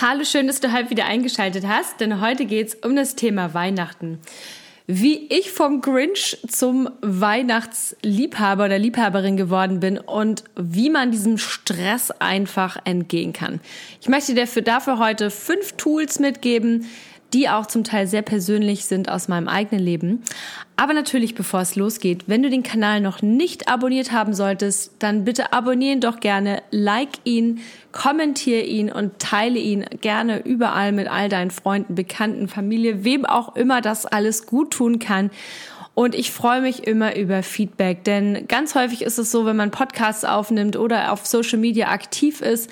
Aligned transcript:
Hallo, 0.00 0.24
schön, 0.24 0.46
dass 0.46 0.60
du 0.60 0.72
heute 0.72 0.90
wieder 0.90 1.04
eingeschaltet 1.04 1.64
hast, 1.66 2.00
denn 2.00 2.20
heute 2.20 2.46
geht 2.46 2.68
es 2.68 2.74
um 2.74 2.96
das 2.96 3.14
Thema 3.14 3.54
Weihnachten. 3.54 4.18
Wie 4.86 5.28
ich 5.28 5.52
vom 5.52 5.80
Grinch 5.80 6.38
zum 6.48 6.90
Weihnachtsliebhaber 7.00 8.64
oder 8.64 8.78
Liebhaberin 8.78 9.36
geworden 9.36 9.78
bin 9.78 9.98
und 9.98 10.42
wie 10.56 10.90
man 10.90 11.12
diesem 11.12 11.38
Stress 11.38 12.10
einfach 12.10 12.76
entgehen 12.84 13.32
kann. 13.32 13.60
Ich 14.00 14.08
möchte 14.08 14.34
dir 14.34 14.46
dafür 14.62 14.98
heute 14.98 15.30
fünf 15.30 15.74
Tools 15.74 16.18
mitgeben, 16.18 16.86
die 17.32 17.48
auch 17.48 17.66
zum 17.66 17.84
Teil 17.84 18.06
sehr 18.06 18.22
persönlich 18.22 18.84
sind 18.84 19.08
aus 19.08 19.28
meinem 19.28 19.48
eigenen 19.48 19.84
Leben. 19.84 20.22
Aber 20.76 20.94
natürlich, 20.94 21.34
bevor 21.34 21.60
es 21.60 21.76
losgeht, 21.76 22.24
wenn 22.26 22.42
du 22.42 22.50
den 22.50 22.62
Kanal 22.62 23.00
noch 23.00 23.22
nicht 23.22 23.68
abonniert 23.68 24.12
haben 24.12 24.34
solltest, 24.34 24.94
dann 24.98 25.24
bitte 25.24 25.52
abonnieren 25.52 26.00
doch 26.00 26.20
gerne, 26.20 26.62
like 26.70 27.18
ihn, 27.24 27.60
kommentiere 27.92 28.62
ihn 28.62 28.90
und 28.90 29.18
teile 29.18 29.58
ihn 29.58 29.84
gerne 30.00 30.38
überall 30.44 30.92
mit 30.92 31.08
all 31.08 31.28
deinen 31.28 31.50
Freunden, 31.50 31.94
Bekannten, 31.94 32.48
Familie, 32.48 33.04
wem 33.04 33.26
auch 33.26 33.56
immer 33.56 33.80
das 33.80 34.06
alles 34.06 34.46
gut 34.46 34.72
tun 34.72 34.98
kann. 34.98 35.30
Und 35.94 36.14
ich 36.14 36.30
freue 36.30 36.62
mich 36.62 36.86
immer 36.86 37.16
über 37.16 37.42
Feedback, 37.42 38.04
denn 38.04 38.46
ganz 38.48 38.74
häufig 38.74 39.02
ist 39.02 39.18
es 39.18 39.30
so, 39.30 39.44
wenn 39.44 39.56
man 39.56 39.70
Podcasts 39.70 40.24
aufnimmt 40.24 40.76
oder 40.76 41.12
auf 41.12 41.26
Social 41.26 41.58
Media 41.58 41.88
aktiv 41.88 42.40
ist, 42.40 42.70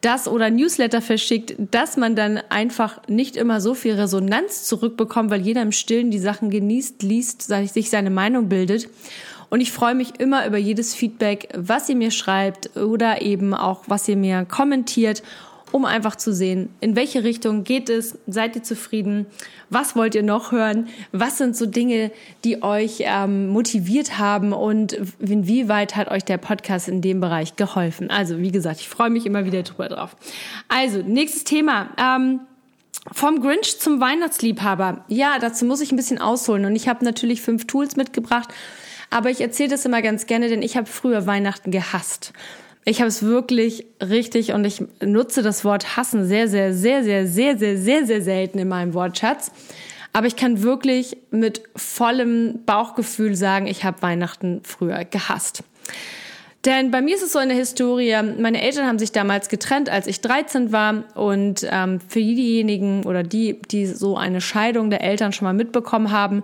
das 0.00 0.28
oder 0.28 0.50
Newsletter 0.50 1.02
verschickt, 1.02 1.54
dass 1.58 1.96
man 1.96 2.16
dann 2.16 2.38
einfach 2.48 3.06
nicht 3.06 3.36
immer 3.36 3.60
so 3.60 3.74
viel 3.74 3.94
Resonanz 3.94 4.64
zurückbekommt, 4.64 5.30
weil 5.30 5.42
jeder 5.42 5.62
im 5.62 5.72
Stillen 5.72 6.10
die 6.10 6.18
Sachen 6.18 6.50
genießt, 6.50 7.02
liest, 7.02 7.42
sich 7.42 7.90
seine 7.90 8.10
Meinung 8.10 8.48
bildet. 8.48 8.88
Und 9.50 9.60
ich 9.60 9.72
freue 9.72 9.94
mich 9.94 10.20
immer 10.20 10.46
über 10.46 10.58
jedes 10.58 10.94
Feedback, 10.94 11.48
was 11.54 11.88
ihr 11.88 11.96
mir 11.96 12.12
schreibt 12.12 12.76
oder 12.76 13.20
eben 13.20 13.52
auch, 13.52 13.82
was 13.88 14.08
ihr 14.08 14.16
mir 14.16 14.44
kommentiert 14.44 15.22
um 15.72 15.84
einfach 15.84 16.16
zu 16.16 16.32
sehen, 16.32 16.70
in 16.80 16.96
welche 16.96 17.24
Richtung 17.24 17.64
geht 17.64 17.88
es, 17.88 18.18
seid 18.26 18.56
ihr 18.56 18.62
zufrieden, 18.62 19.26
was 19.68 19.96
wollt 19.96 20.14
ihr 20.14 20.22
noch 20.22 20.52
hören, 20.52 20.88
was 21.12 21.38
sind 21.38 21.56
so 21.56 21.66
Dinge, 21.66 22.10
die 22.44 22.62
euch 22.62 22.98
ähm, 23.00 23.48
motiviert 23.48 24.18
haben 24.18 24.52
und 24.52 24.98
inwieweit 25.20 25.96
hat 25.96 26.10
euch 26.10 26.24
der 26.24 26.38
Podcast 26.38 26.88
in 26.88 27.02
dem 27.02 27.20
Bereich 27.20 27.56
geholfen. 27.56 28.10
Also 28.10 28.38
wie 28.38 28.50
gesagt, 28.50 28.80
ich 28.80 28.88
freue 28.88 29.10
mich 29.10 29.26
immer 29.26 29.44
wieder 29.44 29.62
drüber 29.62 29.88
drauf. 29.88 30.16
Also 30.68 31.02
nächstes 31.02 31.44
Thema. 31.44 31.90
Ähm, 31.98 32.40
vom 33.12 33.40
Grinch 33.40 33.80
zum 33.80 34.00
Weihnachtsliebhaber. 34.00 35.04
Ja, 35.08 35.38
dazu 35.38 35.64
muss 35.64 35.80
ich 35.80 35.90
ein 35.90 35.96
bisschen 35.96 36.18
ausholen 36.18 36.66
und 36.66 36.76
ich 36.76 36.88
habe 36.88 37.04
natürlich 37.04 37.40
fünf 37.40 37.66
Tools 37.66 37.96
mitgebracht, 37.96 38.50
aber 39.08 39.30
ich 39.30 39.40
erzähle 39.40 39.70
das 39.70 39.84
immer 39.84 40.02
ganz 40.02 40.26
gerne, 40.26 40.48
denn 40.48 40.62
ich 40.62 40.76
habe 40.76 40.86
früher 40.86 41.26
Weihnachten 41.26 41.70
gehasst. 41.70 42.32
Ich 42.84 43.00
habe 43.00 43.08
es 43.08 43.22
wirklich 43.22 43.86
richtig 44.00 44.52
und 44.52 44.64
ich 44.64 44.82
nutze 45.02 45.42
das 45.42 45.64
Wort 45.64 45.96
hassen 45.96 46.26
sehr, 46.26 46.48
sehr, 46.48 46.72
sehr, 46.72 47.04
sehr, 47.04 47.28
sehr, 47.28 47.56
sehr, 47.56 47.76
sehr, 47.76 48.06
sehr 48.06 48.22
selten 48.22 48.58
in 48.58 48.68
meinem 48.68 48.94
Wortschatz. 48.94 49.52
Aber 50.12 50.26
ich 50.26 50.36
kann 50.36 50.62
wirklich 50.62 51.16
mit 51.30 51.62
vollem 51.76 52.64
Bauchgefühl 52.64 53.36
sagen, 53.36 53.66
ich 53.66 53.84
habe 53.84 54.02
Weihnachten 54.02 54.60
früher 54.64 55.04
gehasst. 55.04 55.62
Denn 56.64 56.90
bei 56.90 57.00
mir 57.00 57.14
ist 57.14 57.22
es 57.22 57.32
so 57.32 57.38
eine 57.38 57.54
Historie, 57.54 58.14
meine 58.38 58.60
Eltern 58.60 58.86
haben 58.86 58.98
sich 58.98 59.12
damals 59.12 59.48
getrennt, 59.48 59.88
als 59.88 60.06
ich 60.06 60.20
13 60.20 60.72
war. 60.72 61.04
Und 61.14 61.66
ähm, 61.70 62.00
für 62.00 62.20
diejenigen 62.20 63.04
oder 63.04 63.22
die, 63.22 63.60
die 63.70 63.86
so 63.86 64.16
eine 64.16 64.40
Scheidung 64.40 64.90
der 64.90 65.02
Eltern 65.02 65.32
schon 65.32 65.46
mal 65.46 65.54
mitbekommen 65.54 66.10
haben, 66.10 66.42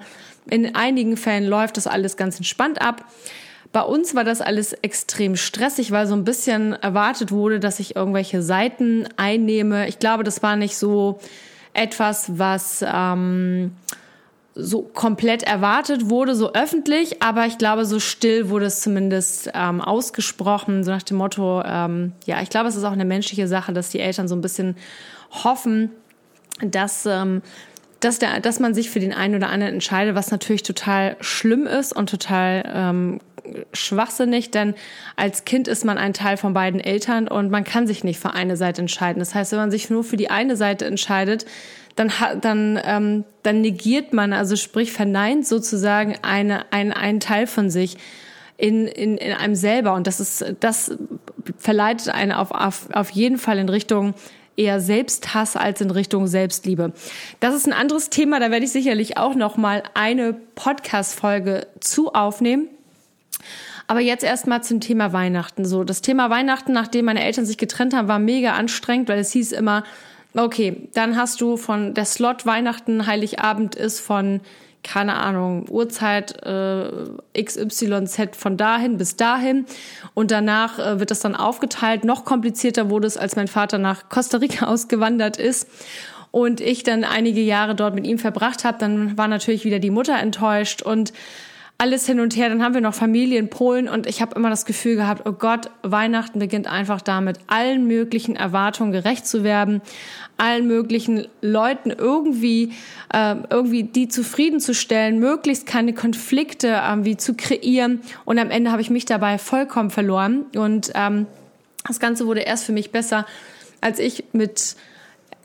in 0.48 0.74
einigen 0.74 1.16
Fällen 1.16 1.44
läuft 1.44 1.76
das 1.76 1.86
alles 1.86 2.16
ganz 2.16 2.36
entspannt 2.36 2.80
ab. 2.80 3.04
Bei 3.76 3.82
uns 3.82 4.14
war 4.14 4.24
das 4.24 4.40
alles 4.40 4.72
extrem 4.72 5.36
stressig, 5.36 5.90
weil 5.90 6.06
so 6.06 6.14
ein 6.14 6.24
bisschen 6.24 6.72
erwartet 6.72 7.30
wurde, 7.30 7.60
dass 7.60 7.78
ich 7.78 7.94
irgendwelche 7.94 8.40
Seiten 8.40 9.06
einnehme. 9.18 9.86
Ich 9.86 9.98
glaube, 9.98 10.24
das 10.24 10.42
war 10.42 10.56
nicht 10.56 10.78
so 10.78 11.18
etwas, 11.74 12.38
was 12.38 12.82
ähm, 12.90 13.72
so 14.54 14.80
komplett 14.80 15.42
erwartet 15.42 16.08
wurde, 16.08 16.34
so 16.34 16.54
öffentlich, 16.54 17.22
aber 17.22 17.44
ich 17.44 17.58
glaube, 17.58 17.84
so 17.84 18.00
still 18.00 18.48
wurde 18.48 18.64
es 18.64 18.80
zumindest 18.80 19.50
ähm, 19.52 19.82
ausgesprochen, 19.82 20.82
so 20.82 20.90
nach 20.90 21.02
dem 21.02 21.18
Motto, 21.18 21.62
ähm, 21.62 22.12
ja, 22.24 22.40
ich 22.40 22.48
glaube, 22.48 22.70
es 22.70 22.76
ist 22.76 22.84
auch 22.84 22.92
eine 22.92 23.04
menschliche 23.04 23.46
Sache, 23.46 23.74
dass 23.74 23.90
die 23.90 24.00
Eltern 24.00 24.26
so 24.26 24.34
ein 24.34 24.40
bisschen 24.40 24.74
hoffen, 25.44 25.90
dass 26.62 27.04
ähm, 27.04 27.42
dass, 28.06 28.20
der, 28.20 28.38
dass 28.38 28.60
man 28.60 28.72
sich 28.72 28.88
für 28.88 29.00
den 29.00 29.12
einen 29.12 29.34
oder 29.34 29.50
anderen 29.50 29.74
entscheidet, 29.74 30.14
was 30.14 30.30
natürlich 30.30 30.62
total 30.62 31.16
schlimm 31.20 31.66
ist 31.66 31.94
und 31.94 32.08
total 32.08 32.62
ähm, 32.72 33.20
schwachsinnig, 33.72 34.52
denn 34.52 34.74
als 35.16 35.44
Kind 35.44 35.66
ist 35.66 35.84
man 35.84 35.98
ein 35.98 36.12
Teil 36.12 36.36
von 36.36 36.54
beiden 36.54 36.78
Eltern 36.78 37.26
und 37.26 37.50
man 37.50 37.64
kann 37.64 37.88
sich 37.88 38.04
nicht 38.04 38.20
für 38.20 38.32
eine 38.32 38.56
Seite 38.56 38.80
entscheiden. 38.80 39.18
Das 39.18 39.34
heißt, 39.34 39.50
wenn 39.52 39.58
man 39.58 39.70
sich 39.72 39.90
nur 39.90 40.04
für 40.04 40.16
die 40.16 40.30
eine 40.30 40.56
Seite 40.56 40.84
entscheidet, 40.84 41.46
dann, 41.96 42.12
dann, 42.40 42.80
ähm, 42.84 43.24
dann 43.42 43.60
negiert 43.60 44.12
man, 44.12 44.32
also 44.32 44.54
sprich 44.54 44.92
verneint 44.92 45.46
sozusagen 45.46 46.16
eine, 46.22 46.70
ein, 46.72 46.92
einen 46.92 47.18
Teil 47.18 47.48
von 47.48 47.70
sich 47.70 47.96
in, 48.56 48.86
in, 48.86 49.16
in 49.16 49.32
einem 49.32 49.56
selber. 49.56 49.94
Und 49.94 50.06
das 50.06 50.20
ist, 50.20 50.54
das 50.60 50.96
verleitet 51.58 52.10
einen 52.10 52.32
auf, 52.32 52.52
auf, 52.52 52.88
auf 52.92 53.10
jeden 53.10 53.38
Fall 53.38 53.58
in 53.58 53.68
Richtung 53.68 54.14
eher 54.56 54.80
Selbsthass 54.80 55.56
als 55.56 55.80
in 55.80 55.90
Richtung 55.90 56.26
Selbstliebe. 56.26 56.92
Das 57.40 57.54
ist 57.54 57.66
ein 57.66 57.72
anderes 57.72 58.10
Thema, 58.10 58.40
da 58.40 58.50
werde 58.50 58.64
ich 58.64 58.72
sicherlich 58.72 59.16
auch 59.16 59.34
noch 59.34 59.56
mal 59.56 59.82
eine 59.94 60.34
Podcast 60.54 61.14
Folge 61.18 61.66
zu 61.80 62.12
aufnehmen. 62.14 62.68
Aber 63.86 64.00
jetzt 64.00 64.24
erstmal 64.24 64.64
zum 64.64 64.80
Thema 64.80 65.12
Weihnachten. 65.12 65.64
So, 65.64 65.84
das 65.84 66.02
Thema 66.02 66.30
Weihnachten, 66.30 66.72
nachdem 66.72 67.04
meine 67.04 67.22
Eltern 67.22 67.46
sich 67.46 67.58
getrennt 67.58 67.94
haben, 67.94 68.08
war 68.08 68.18
mega 68.18 68.54
anstrengend, 68.54 69.08
weil 69.08 69.18
es 69.18 69.30
hieß 69.30 69.52
immer, 69.52 69.84
okay, 70.34 70.88
dann 70.94 71.16
hast 71.16 71.40
du 71.40 71.56
von 71.56 71.94
der 71.94 72.04
Slot 72.04 72.46
Weihnachten, 72.46 73.06
Heiligabend 73.06 73.74
ist 73.74 74.00
von 74.00 74.40
keine 74.86 75.16
Ahnung, 75.16 75.68
Uhrzeit 75.68 76.46
äh, 76.46 77.42
XYZ 77.42 78.36
von 78.36 78.56
dahin 78.56 78.98
bis 78.98 79.16
dahin. 79.16 79.66
Und 80.14 80.30
danach 80.30 80.78
äh, 80.78 81.00
wird 81.00 81.10
das 81.10 81.18
dann 81.20 81.34
aufgeteilt. 81.34 82.04
Noch 82.04 82.24
komplizierter 82.24 82.88
wurde 82.88 83.08
es, 83.08 83.16
als 83.16 83.34
mein 83.34 83.48
Vater 83.48 83.78
nach 83.78 84.08
Costa 84.08 84.38
Rica 84.38 84.66
ausgewandert 84.68 85.38
ist 85.38 85.68
und 86.30 86.60
ich 86.60 86.84
dann 86.84 87.02
einige 87.02 87.40
Jahre 87.40 87.74
dort 87.74 87.96
mit 87.96 88.06
ihm 88.06 88.18
verbracht 88.18 88.64
habe. 88.64 88.78
Dann 88.78 89.18
war 89.18 89.26
natürlich 89.26 89.64
wieder 89.64 89.80
die 89.80 89.90
Mutter 89.90 90.14
enttäuscht 90.14 90.82
und 90.82 91.12
alles 91.78 92.06
hin 92.06 92.20
und 92.20 92.36
her. 92.36 92.48
Dann 92.48 92.62
haben 92.62 92.74
wir 92.74 92.80
noch 92.80 92.94
Familie 92.94 93.38
in 93.38 93.50
Polen 93.50 93.88
und 93.88 94.06
ich 94.06 94.22
habe 94.22 94.34
immer 94.34 94.48
das 94.48 94.64
Gefühl 94.64 94.96
gehabt, 94.96 95.22
oh 95.26 95.32
Gott, 95.32 95.70
Weihnachten 95.82 96.38
beginnt 96.38 96.66
einfach 96.66 97.02
damit, 97.02 97.38
allen 97.48 97.86
möglichen 97.86 98.34
Erwartungen 98.34 98.92
gerecht 98.92 99.26
zu 99.26 99.44
werden, 99.44 99.82
allen 100.38 100.66
möglichen 100.66 101.26
Leuten 101.42 101.90
irgendwie 101.90 102.72
äh, 103.12 103.36
irgendwie 103.50 103.84
die 103.84 104.08
zufriedenzustellen, 104.08 105.18
möglichst 105.18 105.66
keine 105.66 105.92
Konflikte 105.92 106.80
irgendwie 106.88 107.16
zu 107.16 107.34
kreieren. 107.34 108.00
Und 108.24 108.38
am 108.38 108.50
Ende 108.50 108.72
habe 108.72 108.80
ich 108.80 108.90
mich 108.90 109.04
dabei 109.04 109.36
vollkommen 109.38 109.90
verloren. 109.90 110.46
Und 110.56 110.92
ähm, 110.94 111.26
das 111.86 112.00
Ganze 112.00 112.26
wurde 112.26 112.40
erst 112.40 112.64
für 112.64 112.72
mich 112.72 112.90
besser, 112.90 113.26
als 113.82 113.98
ich 113.98 114.24
mit 114.32 114.76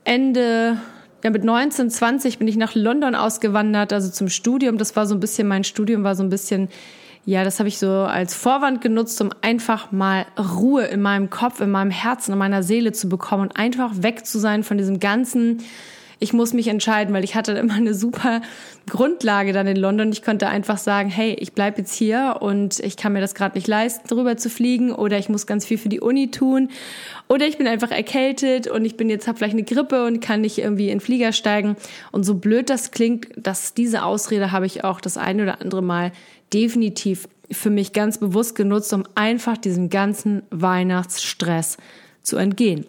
Ende 0.06 0.78
ja, 1.24 1.30
mit 1.30 1.44
19, 1.44 1.90
20 1.90 2.40
bin 2.40 2.48
ich 2.48 2.58
nach 2.58 2.76
London 2.76 3.16
ausgewandert, 3.16 3.94
also 3.94 4.10
zum 4.10 4.30
Studium. 4.30 4.78
Das 4.78 4.96
war 4.96 5.06
so 5.06 5.16
ein 5.16 5.20
bisschen, 5.20 5.48
mein 5.48 5.64
Studium 5.64 6.04
war 6.04 6.16
so 6.16 6.24
ein 6.24 6.30
bisschen, 6.30 6.70
ja, 7.26 7.44
das 7.44 7.60
habe 7.60 7.70
ich 7.70 7.78
so 7.78 7.90
als 7.90 8.34
Vorwand 8.34 8.82
genutzt, 8.82 9.22
um 9.22 9.30
einfach 9.42 9.92
mal 9.92 10.26
Ruhe 10.38 10.86
in 10.86 11.02
meinem 11.02 11.30
Kopf, 11.30 11.62
in 11.62 11.70
meinem 11.70 11.92
Herzen, 11.92 12.34
in 12.34 12.38
meiner 12.40 12.64
Seele 12.64 12.92
zu 12.92 13.10
bekommen 13.10 13.44
und 13.44 13.58
einfach 13.58 13.92
weg 14.02 14.26
zu 14.26 14.40
sein 14.40 14.64
von 14.64 14.78
diesem 14.78 15.00
ganzen 15.00 15.60
ich 16.22 16.34
muss 16.34 16.54
mich 16.54 16.68
entscheiden, 16.68 17.16
weil 17.16 17.24
ich 17.24 17.34
hatte 17.34 17.54
immer 17.54 17.74
eine 17.74 17.96
super 17.96 18.42
Grundlage 18.88 19.54
dann 19.54 19.66
in 19.66 19.76
London. 19.76 20.12
Ich 20.12 20.22
konnte 20.22 20.48
einfach 20.48 20.78
sagen, 20.78 21.10
hey, 21.10 21.34
ich 21.40 21.54
bleib 21.54 21.80
jetzt 21.80 21.96
hier 21.96 22.38
und 22.42 22.80
ich 22.80 22.96
kann 22.96 23.14
mir 23.14 23.22
das 23.22 23.34
gerade 23.34 23.58
nicht 23.58 23.68
leisten, 23.68 24.08
drüber 24.08 24.38
zu 24.38 24.52
fliegen 24.52 24.92
oder 24.92 25.18
ich 25.18 25.30
muss 25.30 25.48
ganz 25.48 25.66
viel 25.66 25.80
für 25.80 25.90
die 25.90 26.00
Uni 26.00 26.30
tun 26.30 26.70
oder 27.28 27.48
ich 27.48 27.58
bin 27.58 27.66
einfach 27.66 27.90
erkältet 27.90 28.68
und 28.68 28.86
ich 28.86 28.98
bin 28.98 29.10
jetzt 29.10 29.28
habe 29.28 29.40
vielleicht 29.40 29.56
eine 29.56 29.64
Grippe 29.64 30.06
und 30.06 30.22
kann 30.22 30.42
nicht 30.42 30.60
irgendwie 30.60 30.90
in 30.90 31.00
den 31.00 31.02
Flieger 31.02 31.34
steigen. 31.34 31.76
Und 32.12 32.24
so 32.24 32.36
blöd 32.36 32.70
das 32.70 32.92
klingt, 32.92 33.28
dass 33.36 33.74
diese 33.74 34.04
Ausrede 34.04 34.52
habe 34.52 34.68
ich 34.68 34.84
auch 34.84 35.02
das 35.02 35.18
eine 35.18 35.42
oder 35.42 35.60
andere 35.60 35.82
Mal 35.82 36.12
definitiv 36.54 37.28
für 37.50 37.72
mich 37.72 37.94
ganz 37.94 38.20
bewusst 38.20 38.54
genutzt, 38.54 38.94
um 38.94 39.06
einfach 39.16 39.58
diesem 39.58 39.90
ganzen 39.90 40.44
Weihnachtsstress 40.52 41.78
zu 42.22 42.38
entgehen. 42.38 42.86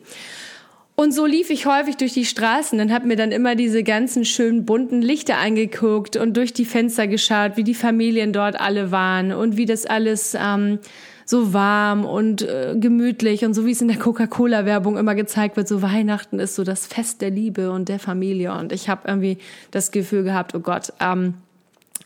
Und 0.94 1.12
so 1.12 1.24
lief 1.24 1.48
ich 1.48 1.64
häufig 1.66 1.96
durch 1.96 2.12
die 2.12 2.26
Straßen 2.26 2.78
und 2.78 2.92
habe 2.92 3.06
mir 3.06 3.16
dann 3.16 3.32
immer 3.32 3.54
diese 3.54 3.82
ganzen 3.82 4.24
schönen 4.24 4.66
bunten 4.66 5.00
Lichter 5.00 5.38
angeguckt 5.38 6.16
und 6.16 6.36
durch 6.36 6.52
die 6.52 6.66
Fenster 6.66 7.06
geschaut, 7.06 7.56
wie 7.56 7.64
die 7.64 7.74
Familien 7.74 8.32
dort 8.32 8.60
alle 8.60 8.90
waren 8.90 9.32
und 9.32 9.56
wie 9.56 9.64
das 9.64 9.86
alles 9.86 10.36
ähm, 10.38 10.80
so 11.24 11.54
warm 11.54 12.04
und 12.04 12.42
äh, 12.42 12.74
gemütlich 12.78 13.44
und 13.44 13.54
so 13.54 13.64
wie 13.64 13.70
es 13.70 13.80
in 13.80 13.88
der 13.88 13.98
Coca-Cola-Werbung 13.98 14.98
immer 14.98 15.14
gezeigt 15.14 15.56
wird, 15.56 15.66
so 15.66 15.80
Weihnachten 15.80 16.38
ist 16.38 16.56
so 16.56 16.62
das 16.62 16.86
Fest 16.86 17.22
der 17.22 17.30
Liebe 17.30 17.70
und 17.70 17.88
der 17.88 17.98
Familie. 17.98 18.52
Und 18.52 18.70
ich 18.70 18.90
habe 18.90 19.08
irgendwie 19.08 19.38
das 19.70 19.92
Gefühl 19.92 20.24
gehabt, 20.24 20.54
oh 20.54 20.60
Gott, 20.60 20.92
ähm, 21.00 21.34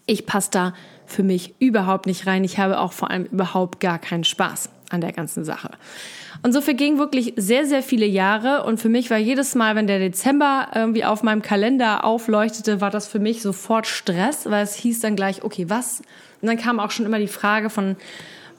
ich 0.06 0.26
passe 0.26 0.50
da 0.52 0.74
für 1.06 1.24
mich 1.24 1.54
überhaupt 1.58 2.06
nicht 2.06 2.28
rein. 2.28 2.44
Ich 2.44 2.58
habe 2.58 2.78
auch 2.78 2.92
vor 2.92 3.10
allem 3.10 3.24
überhaupt 3.24 3.80
gar 3.80 3.98
keinen 3.98 4.24
Spaß 4.24 4.70
an 4.90 5.00
der 5.00 5.12
ganzen 5.12 5.44
Sache. 5.44 5.70
Und 6.42 6.52
so 6.52 6.60
vergingen 6.60 6.98
wirklich 6.98 7.32
sehr, 7.36 7.66
sehr 7.66 7.82
viele 7.82 8.06
Jahre. 8.06 8.64
Und 8.64 8.78
für 8.78 8.88
mich 8.88 9.10
war 9.10 9.18
jedes 9.18 9.54
Mal, 9.54 9.74
wenn 9.74 9.86
der 9.86 9.98
Dezember 9.98 10.68
irgendwie 10.74 11.04
auf 11.04 11.22
meinem 11.22 11.42
Kalender 11.42 12.04
aufleuchtete, 12.04 12.80
war 12.80 12.90
das 12.90 13.08
für 13.08 13.18
mich 13.18 13.42
sofort 13.42 13.86
Stress, 13.86 14.46
weil 14.48 14.62
es 14.62 14.74
hieß 14.74 15.00
dann 15.00 15.16
gleich, 15.16 15.42
okay, 15.42 15.68
was? 15.68 16.02
Und 16.40 16.48
dann 16.48 16.58
kam 16.58 16.80
auch 16.80 16.90
schon 16.90 17.06
immer 17.06 17.18
die 17.18 17.26
Frage 17.26 17.70
von 17.70 17.96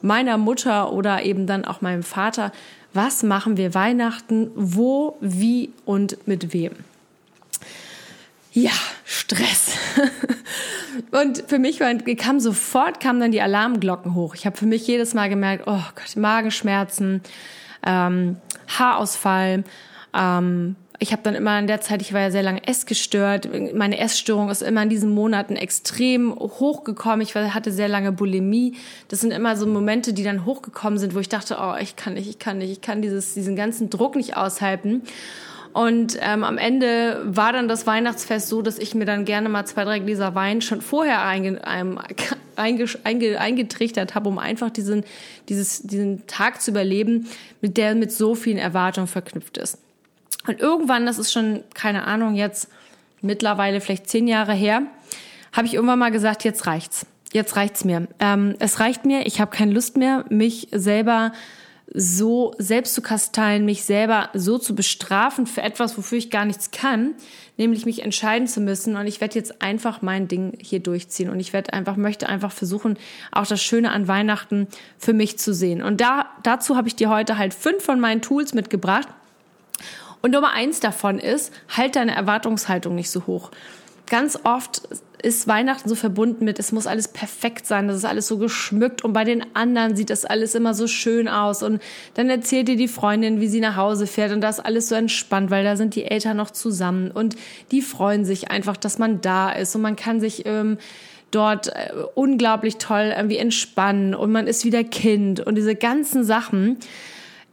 meiner 0.02 0.38
Mutter 0.38 0.92
oder 0.92 1.22
eben 1.22 1.46
dann 1.46 1.64
auch 1.64 1.80
meinem 1.80 2.02
Vater, 2.02 2.52
was 2.92 3.22
machen 3.22 3.56
wir 3.56 3.74
Weihnachten, 3.74 4.50
wo, 4.54 5.16
wie 5.20 5.70
und 5.84 6.26
mit 6.26 6.52
wem? 6.52 6.72
Ja, 8.60 8.72
Stress. 9.04 9.76
Und 11.12 11.44
für 11.46 11.60
mich 11.60 11.78
war, 11.78 11.94
kam 12.16 12.40
sofort, 12.40 12.98
kamen 12.98 13.20
dann 13.20 13.30
die 13.30 13.40
Alarmglocken 13.40 14.16
hoch. 14.16 14.34
Ich 14.34 14.46
habe 14.46 14.56
für 14.56 14.66
mich 14.66 14.84
jedes 14.84 15.14
Mal 15.14 15.28
gemerkt, 15.28 15.64
oh 15.68 15.80
Gott, 15.94 16.16
Magenschmerzen, 16.16 17.22
ähm, 17.86 18.36
Haarausfall. 18.66 19.62
Ähm, 20.12 20.74
ich 20.98 21.12
habe 21.12 21.22
dann 21.22 21.36
immer 21.36 21.56
in 21.60 21.68
der 21.68 21.80
Zeit, 21.80 22.02
ich 22.02 22.12
war 22.12 22.20
ja 22.20 22.30
sehr 22.32 22.42
lange 22.42 22.66
essgestört, 22.66 23.48
meine 23.74 23.98
Essstörung 23.98 24.50
ist 24.50 24.62
immer 24.62 24.82
in 24.82 24.88
diesen 24.88 25.14
Monaten 25.14 25.54
extrem 25.54 26.34
hochgekommen. 26.34 27.20
Ich 27.20 27.36
hatte 27.36 27.70
sehr 27.70 27.86
lange 27.86 28.10
Bulimie. 28.10 28.74
Das 29.06 29.20
sind 29.20 29.30
immer 29.30 29.56
so 29.56 29.68
Momente, 29.68 30.12
die 30.12 30.24
dann 30.24 30.44
hochgekommen 30.44 30.98
sind, 30.98 31.14
wo 31.14 31.20
ich 31.20 31.28
dachte, 31.28 31.58
oh, 31.60 31.76
ich 31.80 31.94
kann 31.94 32.14
nicht, 32.14 32.28
ich 32.28 32.40
kann 32.40 32.58
nicht, 32.58 32.72
ich 32.72 32.80
kann 32.80 33.02
dieses, 33.02 33.34
diesen 33.34 33.54
ganzen 33.54 33.88
Druck 33.88 34.16
nicht 34.16 34.36
aushalten. 34.36 35.02
Und 35.72 36.18
ähm, 36.20 36.44
am 36.44 36.58
Ende 36.58 37.20
war 37.24 37.52
dann 37.52 37.68
das 37.68 37.86
Weihnachtsfest 37.86 38.48
so, 38.48 38.62
dass 38.62 38.78
ich 38.78 38.94
mir 38.94 39.04
dann 39.04 39.24
gerne 39.24 39.48
mal 39.48 39.64
zwei, 39.66 39.84
drei 39.84 39.98
Gläser 39.98 40.34
Wein 40.34 40.60
schon 40.60 40.80
vorher 40.80 41.22
einge, 41.22 41.60
ähm, 41.66 42.00
einge, 42.56 42.86
einge, 43.04 43.40
eingetrichtert 43.40 44.14
habe, 44.14 44.28
um 44.28 44.38
einfach 44.38 44.70
diesen, 44.70 45.04
dieses, 45.48 45.82
diesen 45.82 46.26
Tag 46.26 46.60
zu 46.60 46.70
überleben, 46.70 47.28
mit 47.60 47.76
der 47.76 47.94
mit 47.94 48.12
so 48.12 48.34
vielen 48.34 48.58
Erwartungen 48.58 49.06
verknüpft 49.06 49.58
ist. 49.58 49.78
Und 50.46 50.60
irgendwann, 50.60 51.06
das 51.06 51.18
ist 51.18 51.32
schon, 51.32 51.62
keine 51.74 52.04
Ahnung, 52.04 52.34
jetzt 52.34 52.68
mittlerweile 53.20 53.80
vielleicht 53.80 54.08
zehn 54.08 54.26
Jahre 54.26 54.54
her, 54.54 54.82
habe 55.52 55.66
ich 55.66 55.74
irgendwann 55.74 55.98
mal 55.98 56.10
gesagt, 56.10 56.44
jetzt 56.44 56.66
reicht's. 56.66 57.06
Jetzt 57.32 57.56
reicht's 57.56 57.84
mir. 57.84 58.08
Ähm, 58.20 58.54
es 58.58 58.80
reicht 58.80 59.04
mir, 59.04 59.26
ich 59.26 59.40
habe 59.40 59.54
keine 59.54 59.72
Lust 59.72 59.96
mehr, 59.98 60.24
mich 60.30 60.68
selber 60.72 61.32
so 61.94 62.54
selbst 62.58 62.94
zu 62.94 63.02
kasteien, 63.02 63.64
mich 63.64 63.84
selber 63.84 64.28
so 64.34 64.58
zu 64.58 64.74
bestrafen 64.74 65.46
für 65.46 65.62
etwas, 65.62 65.96
wofür 65.96 66.18
ich 66.18 66.30
gar 66.30 66.44
nichts 66.44 66.70
kann, 66.70 67.14
nämlich 67.56 67.86
mich 67.86 68.02
entscheiden 68.02 68.46
zu 68.46 68.60
müssen. 68.60 68.96
Und 68.96 69.06
ich 69.06 69.20
werde 69.20 69.36
jetzt 69.36 69.62
einfach 69.62 70.02
mein 70.02 70.28
Ding 70.28 70.52
hier 70.60 70.80
durchziehen. 70.80 71.30
Und 71.30 71.40
ich 71.40 71.52
werde 71.52 71.72
einfach, 71.72 71.96
möchte 71.96 72.28
einfach 72.28 72.52
versuchen, 72.52 72.98
auch 73.32 73.46
das 73.46 73.62
Schöne 73.62 73.90
an 73.90 74.06
Weihnachten 74.06 74.68
für 74.98 75.14
mich 75.14 75.38
zu 75.38 75.54
sehen. 75.54 75.82
Und 75.82 76.00
da, 76.00 76.26
dazu 76.42 76.76
habe 76.76 76.88
ich 76.88 76.96
dir 76.96 77.08
heute 77.08 77.38
halt 77.38 77.54
fünf 77.54 77.82
von 77.82 78.00
meinen 78.00 78.20
Tools 78.20 78.52
mitgebracht. 78.52 79.08
Und 80.20 80.32
Nummer 80.32 80.52
eins 80.52 80.80
davon 80.80 81.18
ist, 81.18 81.52
halt 81.74 81.96
deine 81.96 82.14
Erwartungshaltung 82.14 82.94
nicht 82.94 83.10
so 83.10 83.26
hoch. 83.26 83.50
Ganz 84.08 84.38
oft 84.44 84.82
ist 85.22 85.48
Weihnachten 85.48 85.88
so 85.88 85.94
verbunden 85.94 86.44
mit, 86.44 86.58
es 86.58 86.72
muss 86.72 86.86
alles 86.86 87.08
perfekt 87.08 87.66
sein, 87.66 87.88
das 87.88 87.96
ist 87.96 88.04
alles 88.04 88.28
so 88.28 88.38
geschmückt 88.38 89.04
und 89.04 89.12
bei 89.12 89.24
den 89.24 89.44
anderen 89.54 89.96
sieht 89.96 90.10
das 90.10 90.24
alles 90.24 90.54
immer 90.54 90.74
so 90.74 90.86
schön 90.86 91.28
aus 91.28 91.62
und 91.62 91.82
dann 92.14 92.30
erzählt 92.30 92.68
dir 92.68 92.76
die 92.76 92.88
Freundin, 92.88 93.40
wie 93.40 93.48
sie 93.48 93.60
nach 93.60 93.76
Hause 93.76 94.06
fährt 94.06 94.32
und 94.32 94.40
das 94.40 94.58
ist 94.58 94.64
alles 94.64 94.88
so 94.88 94.94
entspannt, 94.94 95.50
weil 95.50 95.64
da 95.64 95.76
sind 95.76 95.94
die 95.94 96.04
Eltern 96.04 96.36
noch 96.36 96.50
zusammen 96.50 97.10
und 97.10 97.36
die 97.72 97.82
freuen 97.82 98.24
sich 98.24 98.50
einfach, 98.50 98.76
dass 98.76 98.98
man 98.98 99.20
da 99.20 99.50
ist 99.50 99.74
und 99.74 99.82
man 99.82 99.96
kann 99.96 100.20
sich 100.20 100.46
ähm, 100.46 100.78
dort 101.30 101.68
äh, 101.68 101.90
unglaublich 102.14 102.76
toll 102.76 103.12
irgendwie 103.16 103.38
entspannen 103.38 104.14
und 104.14 104.30
man 104.30 104.46
ist 104.46 104.64
wieder 104.64 104.84
Kind 104.84 105.40
und 105.40 105.56
diese 105.56 105.74
ganzen 105.74 106.24
Sachen 106.24 106.78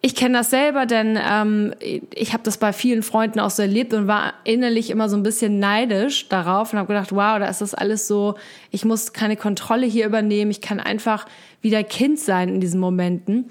ich 0.02 0.14
kenne 0.14 0.38
das 0.38 0.52
selber, 0.52 0.86
denn 0.86 1.18
ähm, 1.18 1.74
ich 2.14 2.34
habe 2.34 2.44
das 2.44 2.58
bei 2.58 2.74
vielen 2.74 3.02
Freunden 3.02 3.40
auch 3.40 3.50
so 3.50 3.64
erlebt 3.64 3.94
und 3.94 4.08
war 4.08 4.34
innerlich 4.44 4.92
immer 4.92 5.10
so 5.10 5.18
ein 5.18 5.24
bisschen 5.24 5.58
neidisch 5.60 6.30
darauf 6.30 6.74
und 6.74 6.80
habe 6.80 6.94
gedacht, 6.94 7.12
wow, 7.12 7.40
da 7.40 7.48
ist 7.48 7.62
das 7.62 7.74
alles 7.74 8.08
so, 8.08 8.36
ich 8.70 8.86
muss 8.86 9.14
keine 9.14 9.36
Kontrolle 9.36 9.88
hier 9.88 10.06
übernehmen, 10.06 10.52
ich 10.52 10.62
kann 10.62 10.80
einfach 10.80 11.26
wieder 11.62 11.84
Kind 11.84 12.20
sein 12.20 12.50
in 12.50 12.62
diesen 12.62 12.80
Momenten. 12.80 13.50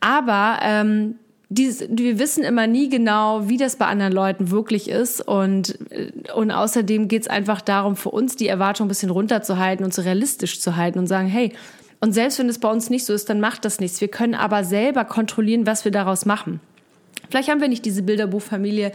Aber 0.00 0.60
ähm, 0.62 1.16
dieses, 1.48 1.88
wir 1.90 2.18
wissen 2.18 2.44
immer 2.44 2.66
nie 2.66 2.88
genau, 2.88 3.48
wie 3.48 3.56
das 3.56 3.76
bei 3.76 3.86
anderen 3.86 4.12
Leuten 4.12 4.50
wirklich 4.50 4.88
ist. 4.88 5.26
Und, 5.26 5.78
äh, 5.90 6.12
und 6.34 6.50
außerdem 6.50 7.08
geht 7.08 7.22
es 7.22 7.28
einfach 7.28 7.60
darum, 7.60 7.96
für 7.96 8.10
uns 8.10 8.36
die 8.36 8.48
Erwartung 8.48 8.86
ein 8.86 8.88
bisschen 8.88 9.10
runterzuhalten 9.10 9.84
und 9.84 9.94
so 9.94 10.02
realistisch 10.02 10.60
zu 10.60 10.76
halten 10.76 10.98
und 10.98 11.06
sagen, 11.06 11.28
hey, 11.28 11.52
und 12.00 12.12
selbst 12.12 12.38
wenn 12.38 12.48
es 12.48 12.58
bei 12.58 12.70
uns 12.70 12.90
nicht 12.90 13.04
so 13.04 13.12
ist, 13.12 13.28
dann 13.30 13.40
macht 13.40 13.64
das 13.64 13.80
nichts. 13.80 14.00
Wir 14.00 14.08
können 14.08 14.34
aber 14.34 14.64
selber 14.64 15.04
kontrollieren, 15.04 15.66
was 15.66 15.84
wir 15.84 15.92
daraus 15.92 16.26
machen. 16.26 16.60
Vielleicht 17.30 17.48
haben 17.48 17.60
wir 17.60 17.68
nicht 17.68 17.84
diese 17.84 18.02
Bilderbuchfamilie 18.02 18.92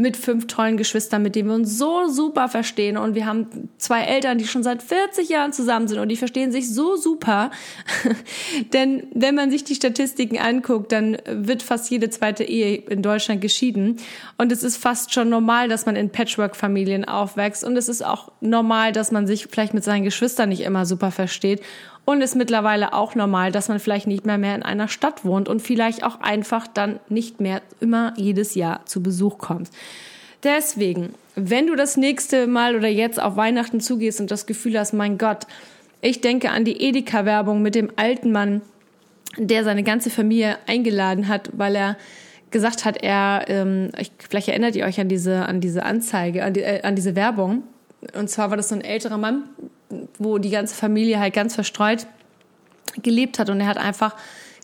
mit 0.00 0.16
fünf 0.16 0.46
tollen 0.46 0.76
Geschwistern, 0.76 1.22
mit 1.22 1.34
denen 1.34 1.48
wir 1.48 1.56
uns 1.56 1.76
so 1.76 2.06
super 2.06 2.48
verstehen. 2.48 2.96
Und 2.96 3.16
wir 3.16 3.26
haben 3.26 3.68
zwei 3.78 4.02
Eltern, 4.02 4.38
die 4.38 4.46
schon 4.46 4.62
seit 4.62 4.80
40 4.80 5.28
Jahren 5.28 5.52
zusammen 5.52 5.88
sind 5.88 5.98
und 5.98 6.08
die 6.08 6.16
verstehen 6.16 6.52
sich 6.52 6.72
so 6.72 6.94
super. 6.94 7.50
Denn 8.72 9.08
wenn 9.12 9.34
man 9.34 9.50
sich 9.50 9.64
die 9.64 9.74
Statistiken 9.74 10.38
anguckt, 10.38 10.92
dann 10.92 11.18
wird 11.26 11.64
fast 11.64 11.90
jede 11.90 12.10
zweite 12.10 12.44
Ehe 12.44 12.76
in 12.76 13.02
Deutschland 13.02 13.40
geschieden. 13.40 13.96
Und 14.36 14.52
es 14.52 14.62
ist 14.62 14.76
fast 14.76 15.12
schon 15.12 15.30
normal, 15.30 15.68
dass 15.68 15.84
man 15.84 15.96
in 15.96 16.10
Patchwork-Familien 16.10 17.04
aufwächst. 17.04 17.64
Und 17.64 17.76
es 17.76 17.88
ist 17.88 18.06
auch 18.06 18.30
normal, 18.40 18.92
dass 18.92 19.10
man 19.10 19.26
sich 19.26 19.48
vielleicht 19.50 19.74
mit 19.74 19.82
seinen 19.82 20.04
Geschwistern 20.04 20.50
nicht 20.50 20.60
immer 20.60 20.86
super 20.86 21.10
versteht. 21.10 21.60
Und 22.08 22.22
ist 22.22 22.36
mittlerweile 22.36 22.94
auch 22.94 23.14
normal, 23.14 23.52
dass 23.52 23.68
man 23.68 23.78
vielleicht 23.80 24.06
nicht 24.06 24.24
mehr 24.24 24.38
mehr 24.38 24.54
in 24.54 24.62
einer 24.62 24.88
Stadt 24.88 25.26
wohnt 25.26 25.46
und 25.46 25.60
vielleicht 25.60 26.04
auch 26.04 26.22
einfach 26.22 26.66
dann 26.66 27.00
nicht 27.10 27.38
mehr 27.38 27.60
immer 27.80 28.14
jedes 28.16 28.54
Jahr 28.54 28.80
zu 28.86 29.02
Besuch 29.02 29.36
kommt. 29.36 29.68
Deswegen, 30.42 31.10
wenn 31.34 31.66
du 31.66 31.76
das 31.76 31.98
nächste 31.98 32.46
Mal 32.46 32.76
oder 32.76 32.88
jetzt 32.88 33.20
auf 33.20 33.36
Weihnachten 33.36 33.82
zugehst 33.82 34.22
und 34.22 34.30
das 34.30 34.46
Gefühl 34.46 34.78
hast, 34.78 34.94
mein 34.94 35.18
Gott, 35.18 35.46
ich 36.00 36.22
denke 36.22 36.48
an 36.48 36.64
die 36.64 36.80
Edeka-Werbung 36.82 37.60
mit 37.60 37.74
dem 37.74 37.90
alten 37.96 38.32
Mann, 38.32 38.62
der 39.36 39.62
seine 39.62 39.82
ganze 39.82 40.08
Familie 40.08 40.56
eingeladen 40.66 41.28
hat, 41.28 41.50
weil 41.58 41.76
er 41.76 41.98
gesagt 42.50 42.86
hat, 42.86 43.02
er, 43.02 43.44
ähm, 43.48 43.90
ich, 43.98 44.12
vielleicht 44.18 44.48
erinnert 44.48 44.76
ihr 44.76 44.86
euch 44.86 44.98
an 44.98 45.10
diese, 45.10 45.44
an 45.44 45.60
diese 45.60 45.82
Anzeige, 45.82 46.42
an, 46.42 46.54
die, 46.54 46.62
äh, 46.62 46.80
an 46.84 46.96
diese 46.96 47.14
Werbung. 47.14 47.64
Und 48.14 48.30
zwar 48.30 48.48
war 48.48 48.56
das 48.56 48.70
so 48.70 48.76
ein 48.76 48.80
älterer 48.80 49.18
Mann, 49.18 49.42
wo 50.18 50.38
die 50.38 50.50
ganze 50.50 50.74
Familie 50.74 51.18
halt 51.18 51.34
ganz 51.34 51.54
verstreut 51.54 52.06
gelebt 53.02 53.38
hat. 53.38 53.50
Und 53.50 53.60
er 53.60 53.66
hat 53.66 53.78
einfach 53.78 54.14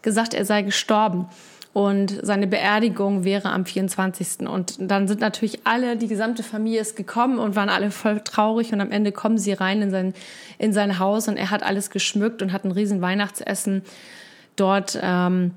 gesagt, 0.02 0.34
er 0.34 0.44
sei 0.44 0.62
gestorben. 0.62 1.26
Und 1.72 2.20
seine 2.22 2.46
Beerdigung 2.46 3.24
wäre 3.24 3.50
am 3.50 3.66
24. 3.66 4.46
Und 4.48 4.76
dann 4.78 5.08
sind 5.08 5.20
natürlich 5.20 5.66
alle, 5.66 5.96
die 5.96 6.06
gesamte 6.06 6.44
Familie 6.44 6.80
ist 6.80 6.94
gekommen 6.94 7.40
und 7.40 7.56
waren 7.56 7.68
alle 7.68 7.90
voll 7.90 8.20
traurig. 8.20 8.72
Und 8.72 8.80
am 8.80 8.92
Ende 8.92 9.10
kommen 9.10 9.38
sie 9.38 9.52
rein 9.52 9.82
in 9.82 9.90
sein, 9.90 10.14
in 10.58 10.72
sein 10.72 11.00
Haus. 11.00 11.26
Und 11.26 11.36
er 11.36 11.50
hat 11.50 11.64
alles 11.64 11.90
geschmückt 11.90 12.42
und 12.42 12.52
hat 12.52 12.64
ein 12.64 12.70
riesen 12.70 13.00
Weihnachtsessen 13.00 13.82
dort 14.54 14.96
ähm, 15.02 15.50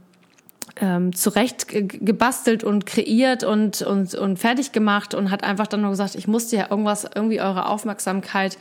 ähm, 0.81 1.15
zurecht 1.15 1.67
gebastelt 1.69 2.63
und 2.63 2.87
kreiert 2.87 3.43
und, 3.43 3.83
und, 3.83 4.15
und 4.15 4.37
fertig 4.37 4.71
gemacht 4.71 5.13
und 5.13 5.31
hat 5.31 5.43
einfach 5.43 5.67
dann 5.67 5.81
nur 5.81 5.91
gesagt, 5.91 6.15
ich 6.15 6.27
musste 6.27 6.55
ja 6.55 6.67
irgendwas, 6.69 7.05
irgendwie 7.15 7.41
eure 7.41 7.67
Aufmerksamkeit 7.67 8.57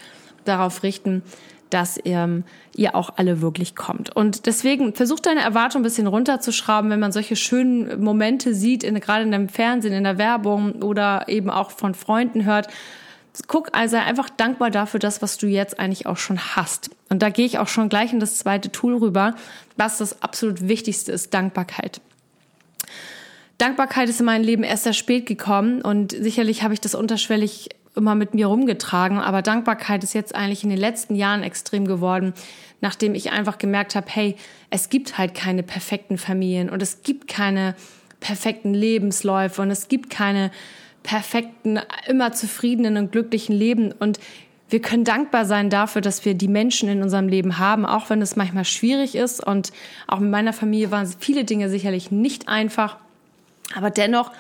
darauf 0.49 0.83
richten, 0.83 1.23
dass 1.71 1.99
ihr, 2.03 2.43
ihr 2.75 2.95
auch 2.95 3.11
alle 3.17 3.41
wirklich 3.41 3.75
kommt. 3.75 4.15
Und 4.15 4.47
deswegen 4.47 4.95
versucht 4.95 5.27
deine 5.27 5.41
Erwartung 5.41 5.81
ein 5.81 5.85
bisschen 5.85 6.07
runterzuschrauben, 6.07 6.91
wenn 6.91 7.01
man 7.01 7.13
solche 7.13 7.37
schönen 7.37 8.03
Momente 8.03 8.55
sieht, 8.55 8.85
in, 8.85 8.99
gerade 9.01 9.25
in 9.25 9.33
dem 9.33 9.49
Fernsehen, 9.49 9.93
in 9.93 10.05
der 10.05 10.19
Werbung 10.19 10.83
oder 10.83 11.29
eben 11.29 11.51
auch 11.51 11.71
von 11.71 11.95
Freunden 11.95 12.45
hört. 12.45 12.69
Guck 13.49 13.77
also 13.77 13.97
einfach 13.97 14.31
dankbar 14.31 14.71
dafür, 14.71 15.01
das, 15.01 15.21
was 15.21 15.37
du 15.37 15.47
jetzt 15.47 15.79
eigentlich 15.79 16.07
auch 16.07 16.17
schon 16.17 16.39
hast. 16.39 16.91
Und 17.11 17.21
da 17.21 17.29
gehe 17.29 17.45
ich 17.45 17.59
auch 17.59 17.69
schon 17.69 17.89
gleich 17.89 18.13
in 18.13 18.21
das 18.21 18.39
zweite 18.39 18.73
Tool 18.73 18.97
rüber, 18.97 19.35
was 19.77 19.99
das 19.99 20.23
absolut 20.23 20.69
Wichtigste 20.69 21.13
ist, 21.13 21.35
Dankbarkeit. 21.35 22.01
Dankbarkeit 23.59 24.09
ist 24.09 24.21
in 24.21 24.27
mein 24.27 24.43
Leben 24.43 24.63
erst 24.63 24.85
sehr 24.85 24.93
spät 24.93 25.27
gekommen 25.27 25.83
und 25.83 26.13
sicherlich 26.13 26.63
habe 26.63 26.75
ich 26.75 26.81
das 26.81 26.95
unterschwellig 26.95 27.71
immer 27.97 28.15
mit 28.15 28.35
mir 28.35 28.47
rumgetragen. 28.47 29.19
Aber 29.19 29.43
Dankbarkeit 29.43 30.05
ist 30.05 30.15
jetzt 30.15 30.35
eigentlich 30.35 30.65
in 30.65 30.71
den 30.71 30.79
letzten 30.79 31.15
Jahren 31.15 31.43
extrem 31.43 31.87
geworden, 31.87 32.35
nachdem 32.81 33.15
ich 33.15 33.33
einfach 33.33 33.59
gemerkt 33.59 33.95
habe, 33.95 34.07
hey, 34.09 34.37
es 34.71 34.89
gibt 34.89 35.19
halt 35.19 35.35
keine 35.35 35.63
perfekten 35.63 36.19
Familien 36.19 36.71
und 36.71 36.83
es 36.83 37.03
gibt 37.03 37.29
keine 37.29 37.75
perfekten 38.21 38.75
Lebensläufe 38.75 39.63
und 39.63 39.71
es 39.71 39.89
gibt 39.89 40.11
keine 40.11 40.51
perfekten, 41.03 41.79
immer 42.09 42.33
zufriedenen 42.33 42.97
und 42.97 43.13
glücklichen 43.13 43.55
Leben. 43.55 43.93
Und 43.93 44.19
wir 44.69 44.83
können 44.83 45.05
dankbar 45.05 45.45
sein 45.45 45.71
dafür, 45.71 46.03
dass 46.03 46.25
wir 46.25 46.35
die 46.35 46.49
Menschen 46.49 46.89
in 46.89 47.03
unserem 47.03 47.29
Leben 47.29 47.59
haben, 47.59 47.87
auch 47.87 48.11
wenn 48.11 48.21
es 48.21 48.35
manchmal 48.35 48.65
schwierig 48.65 49.15
ist. 49.15 49.45
Und 49.45 49.73
auch 50.09 50.19
mit 50.19 50.31
meiner 50.31 50.53
Familie 50.53 50.91
waren 50.91 51.07
viele 51.21 51.45
Dinge 51.45 51.71
sicherlich 51.71 52.11
nicht 52.11 52.49
einfach. 52.49 52.97
Aber 53.75 53.91
dennoch 53.91 54.33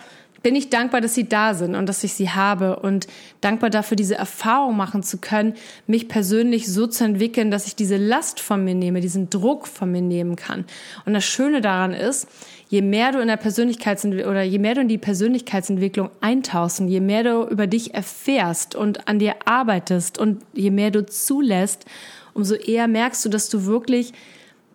bin 0.43 0.55
ich 0.55 0.71
dankbar, 0.71 1.00
dass 1.00 1.14
sie 1.14 1.28
da 1.28 1.55
sind 1.55 1.75
und 1.75 1.87
dass 1.87 2.05
ich 2.05 2.14
sie 2.14 2.31
habe 2.31 2.76
und 2.76 3.07
dankbar 3.40 3.71
dafür, 3.71 3.97
diese 3.97 4.16
Erfahrung 4.16 4.76
machen 4.76 5.02
zu 5.02 5.19
können, 5.19 5.55
mich 5.87 6.09
persönlich 6.09 6.73
so 6.73 6.87
zu 6.87 7.05
entwickeln, 7.05 7.50
dass 7.50 7.66
ich 7.66 7.76
diese 7.76 7.97
Last 7.97 8.40
von 8.40 8.64
mir 8.64 8.75
nehme, 8.75 9.00
diesen 9.00 9.31
Druck 9.31 9.66
von 9.66 9.90
mir 9.90 10.02
nehmen 10.02 10.37
kann. 10.37 10.64
Und 11.05 11.14
das 11.14 11.25
Schöne 11.25 11.61
daran 11.61 11.93
ist, 11.93 12.28
je 12.69 12.83
mehr 12.83 13.12
du 13.12 13.21
in 13.21 13.28
der 13.28 13.37
Persönlichkeitsentwicklung 13.37 14.31
oder 14.31 14.43
je 14.43 14.59
mehr 14.59 14.75
du 14.75 14.81
in 14.81 14.88
die 14.88 14.99
Persönlichkeitsentwicklung 14.99 16.11
eintauchst 16.21 16.81
je 16.81 17.00
mehr 17.00 17.23
du 17.23 17.49
über 17.49 17.66
dich 17.66 17.95
erfährst 17.95 18.75
und 18.75 19.09
an 19.09 19.19
dir 19.19 19.37
arbeitest 19.45 20.19
und 20.19 20.43
je 20.52 20.71
mehr 20.71 20.90
du 20.90 21.07
zulässt, 21.07 21.87
umso 22.35 22.55
eher 22.55 22.87
merkst 22.88 23.25
du, 23.25 23.28
dass 23.28 23.49
du 23.49 23.64
wirklich 23.64 24.12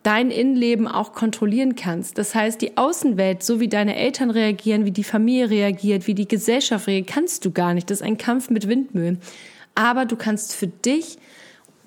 dein 0.04 0.32
Innenleben 0.32 0.88
auch 0.88 1.14
kontrollieren 1.14 1.76
kannst. 1.76 2.18
Das 2.18 2.34
heißt, 2.34 2.62
die 2.62 2.78
Außenwelt, 2.78 3.44
so 3.44 3.60
wie 3.60 3.68
deine 3.68 3.96
Eltern 3.96 4.32
reagieren, 4.32 4.86
wie 4.86 4.92
die 4.92 5.04
Familie 5.04 5.50
reagiert, 5.50 6.08
wie 6.08 6.16
die 6.16 6.28
Gesellschaft 6.28 6.88
reagiert, 6.88 7.16
kannst 7.16 7.46
du 7.46 7.52
gar 7.52 7.74
nicht. 7.74 7.90
Das 7.90 8.02
ist 8.02 8.06
ein 8.06 8.18
Kampf 8.18 8.50
mit 8.50 8.68
Windmühlen. 8.68 9.20
Aber 9.76 10.06
du 10.06 10.16
kannst 10.16 10.56
für 10.56 10.68
dich 10.68 11.18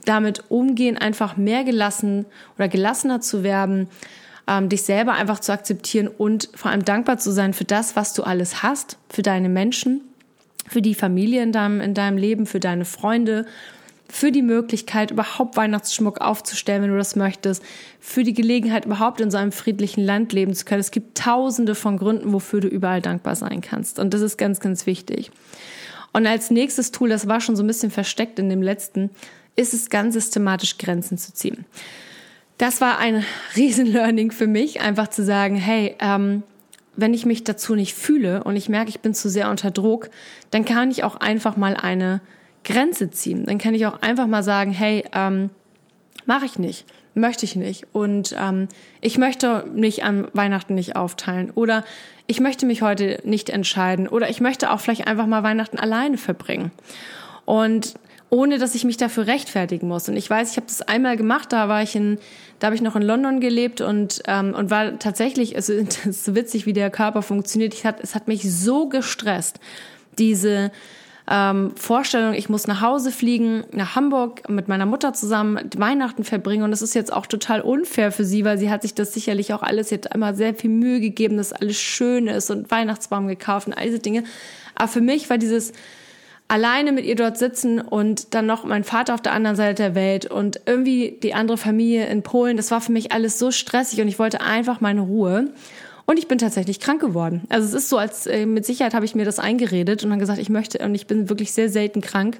damit 0.04 0.44
umgehen, 0.50 0.96
einfach 0.96 1.36
mehr 1.36 1.64
gelassen 1.64 2.26
oder 2.56 2.68
gelassener 2.68 3.20
zu 3.20 3.42
werden, 3.42 3.88
ähm, 4.46 4.68
dich 4.68 4.82
selber 4.82 5.12
einfach 5.12 5.40
zu 5.40 5.52
akzeptieren 5.52 6.08
und 6.08 6.50
vor 6.54 6.70
allem 6.70 6.84
dankbar 6.84 7.18
zu 7.18 7.32
sein 7.32 7.54
für 7.54 7.64
das, 7.64 7.96
was 7.96 8.12
du 8.12 8.22
alles 8.22 8.62
hast, 8.62 8.98
für 9.08 9.22
deine 9.22 9.48
Menschen, 9.48 10.02
für 10.68 10.82
die 10.82 10.94
Familie 10.94 11.42
in 11.42 11.52
deinem, 11.52 11.80
in 11.80 11.94
deinem 11.94 12.18
Leben, 12.18 12.46
für 12.46 12.60
deine 12.60 12.84
Freunde, 12.84 13.46
für 14.08 14.30
die 14.30 14.42
Möglichkeit, 14.42 15.10
überhaupt 15.10 15.56
Weihnachtsschmuck 15.56 16.20
aufzustellen, 16.20 16.82
wenn 16.82 16.90
du 16.90 16.98
das 16.98 17.16
möchtest, 17.16 17.62
für 18.00 18.22
die 18.22 18.34
Gelegenheit, 18.34 18.84
überhaupt 18.84 19.20
in 19.20 19.30
so 19.30 19.38
einem 19.38 19.52
friedlichen 19.52 20.04
Land 20.04 20.32
leben 20.32 20.54
zu 20.54 20.64
können. 20.64 20.80
Es 20.80 20.90
gibt 20.90 21.18
tausende 21.18 21.74
von 21.74 21.96
Gründen, 21.96 22.32
wofür 22.32 22.60
du 22.60 22.68
überall 22.68 23.00
dankbar 23.00 23.34
sein 23.34 23.60
kannst. 23.60 23.98
Und 23.98 24.14
das 24.14 24.20
ist 24.20 24.36
ganz, 24.36 24.60
ganz 24.60 24.86
wichtig. 24.86 25.30
Und 26.12 26.26
als 26.26 26.50
nächstes 26.50 26.92
Tool, 26.92 27.08
das 27.08 27.26
war 27.26 27.40
schon 27.40 27.56
so 27.56 27.62
ein 27.62 27.66
bisschen 27.66 27.90
versteckt 27.90 28.38
in 28.38 28.48
dem 28.48 28.62
letzten, 28.62 29.10
ist 29.56 29.74
es 29.74 29.90
ganz 29.90 30.14
systematisch 30.14 30.78
Grenzen 30.78 31.18
zu 31.18 31.32
ziehen 31.32 31.64
das 32.58 32.80
war 32.80 32.98
ein 32.98 33.24
Riesenlearning 33.56 34.30
für 34.30 34.46
mich, 34.46 34.80
einfach 34.80 35.08
zu 35.08 35.24
sagen, 35.24 35.56
hey, 35.56 35.96
ähm, 36.00 36.42
wenn 36.96 37.14
ich 37.14 37.26
mich 37.26 37.42
dazu 37.42 37.74
nicht 37.74 37.94
fühle 37.94 38.44
und 38.44 38.56
ich 38.56 38.68
merke, 38.68 38.88
ich 38.88 39.00
bin 39.00 39.14
zu 39.14 39.28
sehr 39.28 39.50
unter 39.50 39.72
Druck, 39.72 40.10
dann 40.50 40.64
kann 40.64 40.90
ich 40.90 41.02
auch 41.02 41.16
einfach 41.16 41.56
mal 41.56 41.74
eine 41.74 42.20
Grenze 42.64 43.10
ziehen. 43.10 43.44
Dann 43.46 43.58
kann 43.58 43.74
ich 43.74 43.86
auch 43.86 44.02
einfach 44.02 44.26
mal 44.26 44.42
sagen, 44.42 44.72
hey, 44.72 45.04
ähm, 45.14 45.50
mache 46.26 46.46
ich 46.46 46.58
nicht, 46.58 46.86
möchte 47.14 47.44
ich 47.44 47.56
nicht 47.56 47.86
und 47.92 48.34
ähm, 48.38 48.68
ich 49.00 49.18
möchte 49.18 49.64
mich 49.74 50.02
an 50.04 50.28
Weihnachten 50.32 50.74
nicht 50.74 50.96
aufteilen 50.96 51.50
oder 51.50 51.84
ich 52.26 52.40
möchte 52.40 52.66
mich 52.66 52.82
heute 52.82 53.20
nicht 53.24 53.50
entscheiden 53.50 54.08
oder 54.08 54.30
ich 54.30 54.40
möchte 54.40 54.70
auch 54.70 54.80
vielleicht 54.80 55.06
einfach 55.06 55.26
mal 55.26 55.42
Weihnachten 55.42 55.78
alleine 55.78 56.16
verbringen. 56.16 56.70
Und 57.44 57.94
ohne 58.30 58.58
dass 58.58 58.74
ich 58.74 58.84
mich 58.84 58.96
dafür 58.96 59.28
rechtfertigen 59.28 59.86
muss. 59.86 60.08
Und 60.08 60.16
ich 60.16 60.28
weiß, 60.28 60.50
ich 60.50 60.56
habe 60.56 60.66
das 60.66 60.82
einmal 60.82 61.16
gemacht, 61.16 61.52
da 61.52 61.68
war 61.68 61.82
ich 61.82 61.94
in, 61.94 62.18
da 62.58 62.66
habe 62.66 62.74
ich 62.74 62.82
noch 62.82 62.96
in 62.96 63.02
London 63.02 63.38
gelebt 63.38 63.80
und, 63.80 64.22
ähm, 64.26 64.54
und 64.54 64.70
war 64.70 64.98
tatsächlich, 64.98 65.54
also 65.54 65.72
es 65.88 66.04
ist 66.04 66.24
so 66.24 66.34
witzig, 66.34 66.66
wie 66.66 66.72
der 66.72 66.90
Körper 66.90 67.22
funktioniert. 67.22 67.74
Ich 67.74 67.86
hat, 67.86 68.00
es 68.00 68.16
hat 68.16 68.26
mich 68.26 68.42
so 68.52 68.88
gestresst, 68.88 69.60
diese 70.18 70.72
ähm, 71.30 71.72
Vorstellung, 71.76 72.34
ich 72.34 72.50
muss 72.50 72.66
nach 72.66 72.82
Hause 72.82 73.10
fliegen, 73.10 73.64
nach 73.72 73.96
Hamburg 73.96 74.48
mit 74.48 74.68
meiner 74.68 74.84
Mutter 74.84 75.14
zusammen 75.14 75.70
Weihnachten 75.76 76.22
verbringen. 76.22 76.64
Und 76.64 76.70
das 76.70 76.82
ist 76.82 76.94
jetzt 76.94 77.12
auch 77.12 77.26
total 77.26 77.62
unfair 77.62 78.12
für 78.12 78.24
sie, 78.24 78.44
weil 78.44 78.58
sie 78.58 78.70
hat 78.70 78.82
sich 78.82 78.94
das 78.94 79.14
sicherlich 79.14 79.54
auch 79.54 79.62
alles 79.62 79.90
jetzt 79.90 80.14
immer 80.14 80.34
sehr 80.34 80.54
viel 80.54 80.70
Mühe 80.70 81.00
gegeben, 81.00 81.38
dass 81.38 81.52
alles 81.52 81.78
schön 81.78 82.26
ist 82.26 82.50
und 82.50 82.70
Weihnachtsbaum 82.70 83.26
gekauft 83.26 83.66
und 83.66 83.72
all 83.72 83.86
diese 83.86 84.00
Dinge. 84.00 84.24
Aber 84.74 84.88
für 84.88 85.00
mich 85.00 85.30
war 85.30 85.38
dieses 85.38 85.72
alleine 86.46 86.92
mit 86.92 87.06
ihr 87.06 87.16
dort 87.16 87.38
sitzen 87.38 87.80
und 87.80 88.34
dann 88.34 88.44
noch 88.44 88.64
mein 88.64 88.84
Vater 88.84 89.14
auf 89.14 89.22
der 89.22 89.32
anderen 89.32 89.56
Seite 89.56 89.82
der 89.82 89.94
Welt 89.94 90.26
und 90.26 90.60
irgendwie 90.66 91.18
die 91.22 91.32
andere 91.32 91.56
Familie 91.56 92.06
in 92.06 92.22
Polen. 92.22 92.58
Das 92.58 92.70
war 92.70 92.82
für 92.82 92.92
mich 92.92 93.12
alles 93.12 93.38
so 93.38 93.50
stressig 93.50 94.02
und 94.02 94.08
ich 94.08 94.18
wollte 94.18 94.42
einfach 94.42 94.82
meine 94.82 95.00
Ruhe. 95.00 95.48
Und 96.06 96.18
ich 96.18 96.28
bin 96.28 96.38
tatsächlich 96.38 96.80
krank 96.80 97.00
geworden. 97.00 97.42
Also 97.48 97.66
es 97.66 97.74
ist 97.74 97.88
so, 97.88 97.96
als 97.96 98.26
äh, 98.26 98.46
mit 98.46 98.66
Sicherheit 98.66 98.94
habe 98.94 99.04
ich 99.04 99.14
mir 99.14 99.24
das 99.24 99.38
eingeredet 99.38 100.04
und 100.04 100.10
dann 100.10 100.18
gesagt, 100.18 100.38
ich 100.38 100.50
möchte 100.50 100.78
und 100.78 100.94
ich 100.94 101.06
bin 101.06 101.28
wirklich 101.28 101.52
sehr 101.52 101.68
selten 101.70 102.00
krank. 102.00 102.38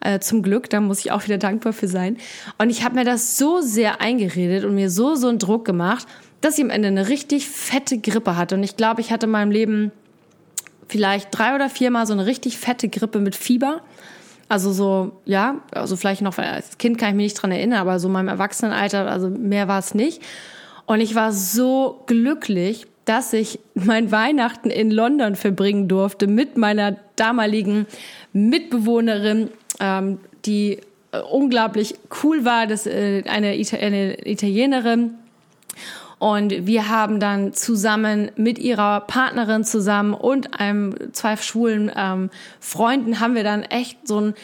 Äh, 0.00 0.18
zum 0.20 0.42
Glück, 0.42 0.68
da 0.68 0.80
muss 0.80 0.98
ich 0.98 1.12
auch 1.12 1.24
wieder 1.24 1.38
dankbar 1.38 1.72
für 1.72 1.88
sein. 1.88 2.18
Und 2.58 2.68
ich 2.68 2.84
habe 2.84 2.94
mir 2.94 3.04
das 3.04 3.38
so 3.38 3.62
sehr 3.62 4.02
eingeredet 4.02 4.64
und 4.64 4.74
mir 4.74 4.90
so 4.90 5.14
so 5.14 5.28
einen 5.28 5.38
Druck 5.38 5.64
gemacht, 5.64 6.06
dass 6.42 6.58
ich 6.58 6.64
am 6.64 6.70
Ende 6.70 6.88
eine 6.88 7.08
richtig 7.08 7.48
fette 7.48 7.98
Grippe 7.98 8.36
hatte. 8.36 8.56
Und 8.56 8.62
ich 8.62 8.76
glaube, 8.76 9.00
ich 9.00 9.10
hatte 9.10 9.24
in 9.24 9.32
meinem 9.32 9.50
Leben 9.50 9.92
vielleicht 10.88 11.28
drei 11.30 11.54
oder 11.54 11.70
viermal 11.70 12.06
so 12.06 12.12
eine 12.12 12.26
richtig 12.26 12.58
fette 12.58 12.90
Grippe 12.90 13.18
mit 13.18 13.34
Fieber. 13.34 13.80
Also 14.48 14.72
so, 14.72 15.12
ja, 15.24 15.62
also 15.72 15.96
vielleicht 15.96 16.20
noch, 16.20 16.36
als 16.36 16.76
Kind 16.76 16.98
kann 16.98 17.10
ich 17.10 17.14
mich 17.14 17.24
nicht 17.24 17.42
dran 17.42 17.50
erinnern, 17.50 17.78
aber 17.78 17.98
so 17.98 18.10
meinem 18.10 18.28
Erwachsenenalter, 18.28 19.10
also 19.10 19.30
mehr 19.30 19.68
war 19.68 19.78
es 19.78 19.94
nicht. 19.94 20.20
Und 20.86 21.00
ich 21.00 21.14
war 21.14 21.32
so 21.32 22.02
glücklich, 22.06 22.86
dass 23.04 23.32
ich 23.32 23.58
mein 23.74 24.10
Weihnachten 24.10 24.70
in 24.70 24.90
London 24.90 25.36
verbringen 25.36 25.88
durfte 25.88 26.26
mit 26.26 26.56
meiner 26.56 26.96
damaligen 27.16 27.86
Mitbewohnerin, 28.32 29.50
ähm, 29.80 30.18
die 30.46 30.80
äh, 31.12 31.20
unglaublich 31.20 31.94
cool 32.22 32.44
war, 32.44 32.66
das 32.66 32.86
äh, 32.86 33.22
eine, 33.26 33.56
Ita 33.56 33.76
eine 33.76 34.26
Italienerin. 34.26 35.14
Und 36.18 36.66
wir 36.66 36.88
haben 36.88 37.20
dann 37.20 37.52
zusammen 37.52 38.30
mit 38.36 38.58
ihrer 38.58 39.00
Partnerin 39.00 39.64
zusammen 39.64 40.14
und 40.14 40.58
einem 40.58 40.94
zwei 41.12 41.36
schwulen 41.36 41.90
ähm, 41.94 42.30
Freunden 42.60 43.20
haben 43.20 43.34
wir 43.34 43.44
dann 43.44 43.62
echt 43.62 44.08
so 44.08 44.20
ein 44.20 44.34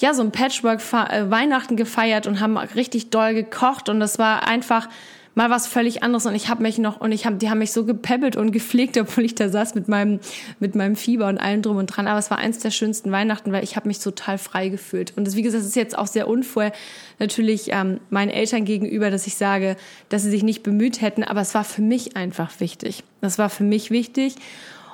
ja 0.00 0.12
so 0.12 0.22
ein 0.22 0.32
Patchwork 0.32 0.80
äh, 0.92 1.30
Weihnachten 1.30 1.76
gefeiert 1.76 2.26
und 2.26 2.40
haben 2.40 2.56
richtig 2.56 3.10
doll 3.10 3.32
gekocht. 3.32 3.88
Und 3.88 4.00
das 4.00 4.18
war 4.18 4.46
einfach 4.46 4.88
mal 5.34 5.50
was 5.50 5.66
völlig 5.66 6.02
anderes 6.02 6.26
und 6.26 6.34
ich 6.34 6.48
habe 6.48 6.62
mich 6.62 6.78
noch 6.78 7.00
und 7.00 7.12
ich 7.12 7.26
habe 7.26 7.36
die 7.36 7.50
haben 7.50 7.58
mich 7.58 7.72
so 7.72 7.84
gepäppelt 7.84 8.36
und 8.36 8.52
gepflegt, 8.52 8.96
obwohl 9.00 9.24
ich 9.24 9.34
da 9.34 9.48
saß 9.48 9.74
mit 9.74 9.88
meinem 9.88 10.20
mit 10.60 10.74
meinem 10.74 10.96
Fieber 10.96 11.28
und 11.28 11.38
allem 11.38 11.62
drum 11.62 11.76
und 11.76 11.86
dran, 11.86 12.06
aber 12.06 12.18
es 12.18 12.30
war 12.30 12.38
eins 12.38 12.58
der 12.58 12.70
schönsten 12.70 13.10
Weihnachten, 13.10 13.52
weil 13.52 13.64
ich 13.64 13.76
habe 13.76 13.88
mich 13.88 13.98
total 13.98 14.38
frei 14.38 14.68
gefühlt. 14.68 15.12
Und 15.16 15.26
das, 15.26 15.36
wie 15.36 15.42
gesagt, 15.42 15.64
ist 15.64 15.76
jetzt 15.76 15.98
auch 15.98 16.06
sehr 16.06 16.28
unfair 16.28 16.72
natürlich 17.18 17.72
ähm, 17.72 18.00
meinen 18.10 18.30
Eltern 18.30 18.64
gegenüber, 18.64 19.10
dass 19.10 19.26
ich 19.26 19.36
sage, 19.36 19.76
dass 20.08 20.22
sie 20.22 20.30
sich 20.30 20.42
nicht 20.42 20.62
bemüht 20.62 21.00
hätten, 21.00 21.24
aber 21.24 21.40
es 21.40 21.54
war 21.54 21.64
für 21.64 21.82
mich 21.82 22.16
einfach 22.16 22.60
wichtig. 22.60 23.04
Das 23.20 23.38
war 23.38 23.50
für 23.50 23.64
mich 23.64 23.90
wichtig. 23.90 24.36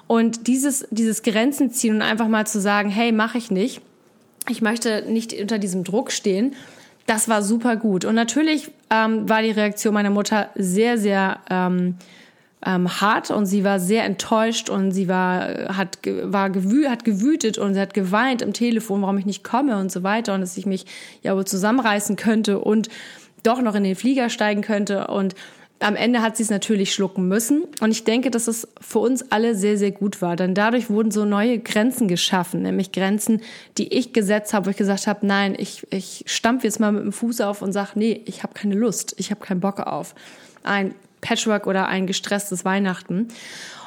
Und 0.07 0.49
dieses 0.49 0.87
dieses 0.91 1.23
Grenzen 1.23 1.71
ziehen 1.71 1.95
und 1.95 2.03
einfach 2.03 2.29
mal 2.29 2.47
zu 2.47 2.61
sagen, 2.61 2.91
hey, 2.91 3.13
mache 3.13 3.39
ich 3.39 3.51
nicht. 3.51 3.81
Ich 4.49 4.63
möchte 4.63 5.05
nicht 5.07 5.33
unter 5.35 5.59
diesem 5.59 5.85
Druck 5.85 6.11
stehen 6.11 6.57
das 7.11 7.29
war 7.29 7.43
super 7.43 7.75
gut. 7.75 8.05
Und 8.05 8.15
natürlich 8.15 8.71
ähm, 8.89 9.29
war 9.29 9.43
die 9.43 9.51
Reaktion 9.51 9.93
meiner 9.93 10.11
Mutter 10.11 10.49
sehr, 10.55 10.97
sehr 10.97 11.41
ähm, 11.51 11.97
ähm, 12.65 13.01
hart 13.01 13.33
und 13.33 13.47
sie 13.47 13.65
war 13.65 13.81
sehr 13.81 14.05
enttäuscht 14.05 14.71
und 14.71 14.93
sie 14.93 15.09
war 15.09 15.77
hat 15.77 15.99
war 16.05 16.51
gewü 16.51 16.87
hat 16.87 17.05
gewütet 17.05 17.59
und 17.59 17.75
sie 17.75 17.81
hat 17.81 17.95
geweint 17.95 18.43
im 18.43 18.53
Telefon, 18.53 19.03
warum 19.03 19.19
ich 19.19 19.27
nicht 19.27 19.43
komme 19.43 19.79
und 19.79 19.91
so 19.91 20.05
weiter 20.05 20.35
und 20.35 20.41
dass 20.41 20.57
ich 20.57 20.67
mich 20.67 20.87
ja 21.23 21.35
wohl 21.35 21.47
zusammenreißen 21.47 22.15
könnte 22.15 22.61
und 22.61 22.91
doch 23.43 23.61
noch 23.61 23.75
in 23.75 23.83
den 23.83 23.97
Flieger 23.97 24.29
steigen 24.29 24.61
könnte 24.61 25.09
und 25.09 25.35
am 25.81 25.97
Ende 25.97 26.21
hat 26.21 26.37
sie 26.37 26.43
es 26.43 26.51
natürlich 26.51 26.95
schlucken 26.95 27.27
müssen. 27.27 27.65
Und 27.81 27.91
ich 27.91 28.05
denke, 28.05 28.31
dass 28.31 28.49
es 28.49 28.69
für 28.81 28.99
uns 28.99 29.33
alle 29.33 29.55
sehr, 29.55 29.79
sehr 29.79 29.91
gut 29.91 30.21
war. 30.23 30.37
Denn 30.37 30.55
dadurch 30.55 30.91
wurden 30.91 31.11
so 31.11 31.25
neue 31.25 31.59
Grenzen 31.59 32.07
geschaffen, 32.07 32.63
nämlich 32.63 32.93
Grenzen, 32.93 33.41
die 33.79 33.93
ich 33.95 34.13
gesetzt 34.13 34.53
habe, 34.53 34.67
wo 34.67 34.71
ich 34.71 34.77
gesagt 34.77 35.07
habe, 35.07 35.27
nein, 35.27 35.57
ich, 35.59 35.87
ich 35.91 36.25
stampfe 36.27 36.67
jetzt 36.67 36.81
mal 36.81 36.93
mit 36.93 37.03
dem 37.03 37.13
Fuß 37.13 37.41
auf 37.41 37.63
und 37.63 37.73
sage, 37.73 37.93
nee, 37.95 38.21
ich 38.27 38.43
habe 38.43 38.53
keine 38.53 38.75
Lust, 38.75 39.15
ich 39.17 39.31
habe 39.31 39.41
keinen 39.41 39.61
Bock 39.61 39.81
auf 39.81 40.15
ein 40.63 40.95
Patchwork 41.23 41.67
oder 41.67 41.89
ein 41.89 42.07
gestresstes 42.07 42.65
Weihnachten. 42.65 43.29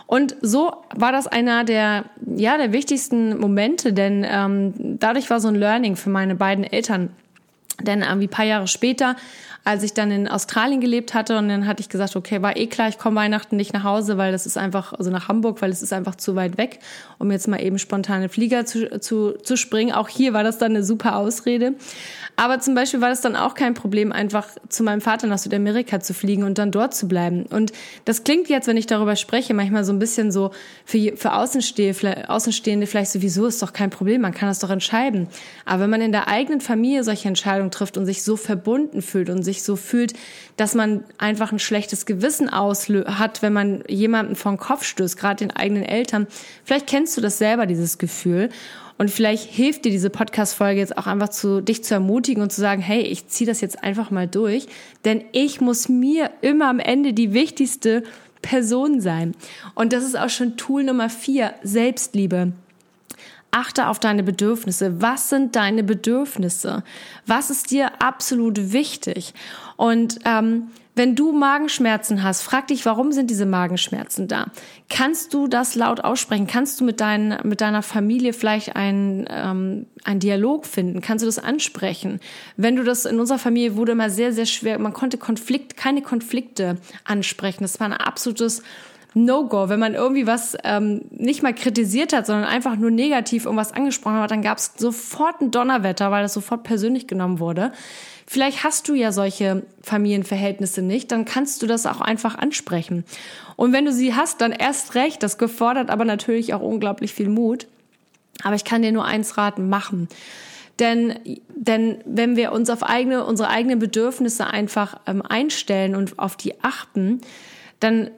Und 0.08 0.36
so 0.42 0.74
war 0.96 1.12
das 1.12 1.28
einer 1.28 1.64
der, 1.64 2.06
ja, 2.36 2.58
der 2.58 2.74
wichtigsten 2.74 3.38
Momente, 3.40 3.94
denn 3.94 4.26
ähm, 4.28 4.74
dadurch 5.00 5.30
war 5.30 5.40
so 5.40 5.48
ein 5.48 5.56
Learning 5.56 5.96
für 5.96 6.10
meine 6.10 6.36
beiden 6.36 6.64
Eltern 6.64 7.10
Denn 7.82 8.02
irgendwie 8.02 8.28
paar 8.28 8.46
Jahre 8.46 8.68
später 8.68 9.16
als 9.66 9.82
ich 9.84 9.94
dann 9.94 10.12
in 10.12 10.28
Australien 10.28 10.82
gelebt 10.82 11.14
hatte 11.14 11.38
und 11.38 11.48
dann 11.48 11.66
hatte 11.66 11.80
ich 11.80 11.88
gesagt, 11.88 12.18
okay, 12.18 12.42
war 12.42 12.58
eh 12.58 12.68
klar, 12.68 12.90
ich 12.90 12.98
komme 12.98 13.16
Weihnachten 13.16 13.56
nicht 13.56 13.74
nach 13.74 13.84
Hause, 13.84 14.18
weil 14.18 14.34
das 14.34 14.46
ist 14.46 14.58
einfach, 14.58 14.92
also 14.92 15.10
nach 15.10 15.30
Hamburg, 15.30 15.62
weil 15.62 15.72
es 15.72 15.82
ist 15.82 15.94
einfach 15.94 16.16
zu 16.16 16.36
weit 16.36 16.58
weg, 16.58 16.80
um 17.18 17.32
jetzt 17.32 17.48
mal 17.48 17.62
eben 17.62 17.80
spontane 17.80 18.28
Flieger 18.28 18.66
zu, 18.66 19.00
zu, 19.00 19.32
zu 19.42 19.56
springen. 19.56 19.94
Auch 19.94 20.10
hier 20.10 20.34
war 20.34 20.44
das 20.44 20.58
dann 20.58 20.74
eine 20.74 20.84
super 20.84 21.16
Ausrede. 21.16 21.76
Aber 22.36 22.60
zum 22.60 22.76
Beispiel 22.76 23.00
war 23.00 23.10
das 23.10 23.22
dann 23.22 23.36
auch 23.36 23.54
kein 23.54 23.74
Problem, 23.74 24.12
einfach 24.12 24.48
zu 24.68 24.84
meinem 24.84 25.02
Vater 25.02 25.28
nach 25.28 25.38
Südamerika 25.38 26.00
zu 26.00 26.14
fliegen 26.14 26.44
und 26.44 26.58
dann 26.58 26.72
dort 26.72 26.94
zu 26.94 27.08
bleiben. 27.08 27.46
Und 27.46 27.72
das 28.06 28.24
klingt 28.24 28.50
jetzt, 28.50 28.68
wenn 28.68 28.76
ich 28.76 28.88
darüber 28.88 29.16
spreche, 29.16 29.54
manchmal 29.54 29.86
so 29.86 29.94
ein 29.94 30.00
bisschen 30.00 30.32
so 30.32 30.52
für, 30.84 31.16
für 31.16 31.34
Außenstehende, 31.34 32.30
Außenstehende 32.30 32.88
vielleicht 32.88 33.12
sowieso 33.12 33.46
ist 33.46 33.62
doch 33.62 33.72
kein 33.72 33.92
Problem, 33.92 34.22
man 34.22 34.34
kann 34.34 34.50
das 34.50 34.60
doch 34.60 34.72
entscheiden. 34.72 35.28
Aber 35.64 35.84
wenn 35.84 35.90
man 35.92 36.02
in 36.02 36.12
der 36.12 36.28
eigenen 36.28 36.60
Familie 36.60 37.04
solche 37.04 37.28
Entscheidungen 37.28 37.63
trifft 37.72 37.98
und 37.98 38.06
sich 38.06 38.24
so 38.24 38.36
verbunden 38.36 39.02
fühlt 39.02 39.30
und 39.30 39.44
sich 39.44 39.64
so 39.64 39.76
fühlt, 39.76 40.14
dass 40.58 40.76
man 40.76 41.04
einfach 41.18 41.52
ein 41.52 41.60
schlechtes 41.60 42.06
Gewissen 42.06 42.52
hat, 42.52 43.42
wenn 43.42 43.54
man 43.54 43.84
jemanden 43.88 44.36
den 44.36 44.58
Kopf 44.58 44.84
stößt, 44.84 45.18
gerade 45.18 45.46
den 45.46 45.56
eigenen 45.56 45.84
Eltern. 45.84 46.28
Vielleicht 46.64 46.88
kennst 46.88 47.18
du 47.18 47.22
das 47.22 47.38
selber, 47.38 47.66
dieses 47.66 47.98
Gefühl. 47.98 48.50
Und 48.98 49.10
vielleicht 49.10 49.50
hilft 49.50 49.86
dir 49.86 49.92
diese 49.92 50.10
Podcast-Folge 50.10 50.80
jetzt 50.80 50.98
auch 50.98 51.08
einfach 51.08 51.30
zu, 51.30 51.62
dich 51.62 51.84
zu 51.84 51.96
ermutigen 51.96 52.44
und 52.44 52.52
zu 52.52 52.62
sagen, 52.62 52.82
hey, 52.82 53.02
ich 53.02 53.28
ziehe 53.28 53.48
das 53.48 53.60
jetzt 53.60 53.84
einfach 53.84 54.12
mal 54.12 54.28
durch, 54.28 54.68
denn 55.04 55.24
ich 55.32 55.62
muss 55.62 55.90
mir 55.90 56.30
immer 56.42 56.70
am 56.70 56.80
Ende 56.80 57.14
die 57.14 57.34
wichtigste 57.34 58.04
Person 58.42 59.02
sein. 59.02 59.34
Und 59.74 59.94
das 59.94 60.04
ist 60.04 60.18
auch 60.18 60.30
schon 60.30 60.58
Tool 60.58 60.84
Nummer 60.84 61.10
vier, 61.10 61.56
Selbstliebe. 61.64 62.54
Achte 63.54 63.88
auf 63.88 64.00
deine 64.00 64.24
Bedürfnisse. 64.24 65.02
Was 65.02 65.30
sind 65.30 65.56
deine 65.56 65.84
Bedürfnisse? 65.84 66.84
Was 67.28 67.50
ist 67.50 67.72
dir 67.72 68.02
absolut 68.02 68.74
wichtig? 68.74 69.34
Und 69.78 70.20
ähm, 70.26 70.70
wenn 70.96 71.16
du 71.16 71.32
Magenschmerzen 71.32 72.22
hast, 72.22 72.44
frag 72.44 72.68
dich, 72.68 72.86
warum 72.86 73.12
sind 73.12 73.32
diese 73.32 73.48
Magenschmerzen 73.48 74.28
da? 74.28 74.48
Kannst 74.90 75.34
du 75.34 75.48
das 75.48 75.74
laut 75.74 76.04
aussprechen? 76.04 76.46
Kannst 76.46 76.80
du 76.80 76.84
mit, 76.84 77.00
dein, 77.00 77.40
mit 77.44 77.62
deiner 77.62 77.82
Familie 77.82 78.32
vielleicht 78.32 78.76
einen, 78.76 79.26
ähm, 79.30 79.88
einen 80.04 80.20
Dialog 80.20 80.68
finden? 80.68 81.02
Kannst 81.02 81.24
du 81.24 81.28
das 81.28 81.40
ansprechen? 81.40 82.20
Wenn 82.58 82.76
du 82.76 82.84
das 82.84 83.06
in 83.06 83.20
unserer 83.20 83.40
Familie 83.40 83.76
wurde 83.76 83.94
immer 83.94 84.12
sehr, 84.12 84.34
sehr 84.34 84.46
schwer, 84.46 84.78
man 84.78 84.94
konnte 84.94 85.18
Konflikt, 85.18 85.78
keine 85.78 86.04
Konflikte 86.04 86.78
ansprechen. 87.06 87.64
Das 87.64 87.80
war 87.80 87.88
ein 87.88 87.94
absolutes 87.94 88.62
No-Go. 89.14 89.70
Wenn 89.70 89.80
man 89.80 89.94
irgendwie 89.94 90.28
was 90.28 90.58
ähm, 90.64 91.02
nicht 91.12 91.44
mal 91.44 91.54
kritisiert 91.54 92.14
hat, 92.14 92.26
sondern 92.26 92.46
einfach 92.46 92.76
nur 92.76 92.92
negativ 92.92 93.46
irgendwas 93.46 93.72
angesprochen 93.72 94.18
hat, 94.18 94.32
dann 94.32 94.42
gab 94.42 94.58
es 94.58 94.74
sofort 94.78 95.42
ein 95.42 95.52
Donnerwetter, 95.52 96.12
weil 96.12 96.24
das 96.24 96.34
sofort 96.34 96.64
persönlich 96.64 97.08
genommen 97.08 97.40
wurde. 97.40 97.72
Vielleicht 98.26 98.64
hast 98.64 98.88
du 98.88 98.96
ja 98.96 99.12
solche 99.12 99.64
Familienverhältnisse 99.82 100.82
nicht, 100.82 101.12
dann 101.12 101.26
kannst 101.26 101.62
du 101.62 101.68
das 101.68 101.86
auch 101.86 102.02
einfach 102.02 102.36
ansprechen. 102.36 103.04
Und 103.56 103.74
wenn 103.74 103.86
du 103.86 103.92
sie 103.92 104.16
hast, 104.16 104.42
dann 104.42 104.52
erst 104.52 104.96
recht. 104.96 105.22
Das 105.22 105.38
gefordert 105.38 105.90
aber 105.90 106.06
natürlich 106.06 106.54
auch 106.54 106.62
unglaublich 106.62 107.14
viel 107.14 107.30
Mut. 107.30 107.68
Aber 108.44 108.56
ich 108.56 108.64
kann 108.64 108.82
dir 108.82 108.92
nur 108.92 109.06
eins 109.06 109.38
raten, 109.38 109.70
machen. 109.70 110.08
Denn, 110.80 111.20
denn 111.56 112.00
wenn 112.06 112.36
wir 112.36 112.52
uns 112.52 112.70
auf 112.70 112.82
eigene, 112.82 113.26
unsere 113.26 113.50
eigenen 113.50 113.78
Bedürfnisse 113.78 114.48
einfach 114.48 115.00
ähm, 115.06 115.22
einstellen 115.22 115.96
und 115.96 116.18
auf 116.18 116.36
die 116.36 116.64
achten, 116.64 117.22
dann 117.80 118.10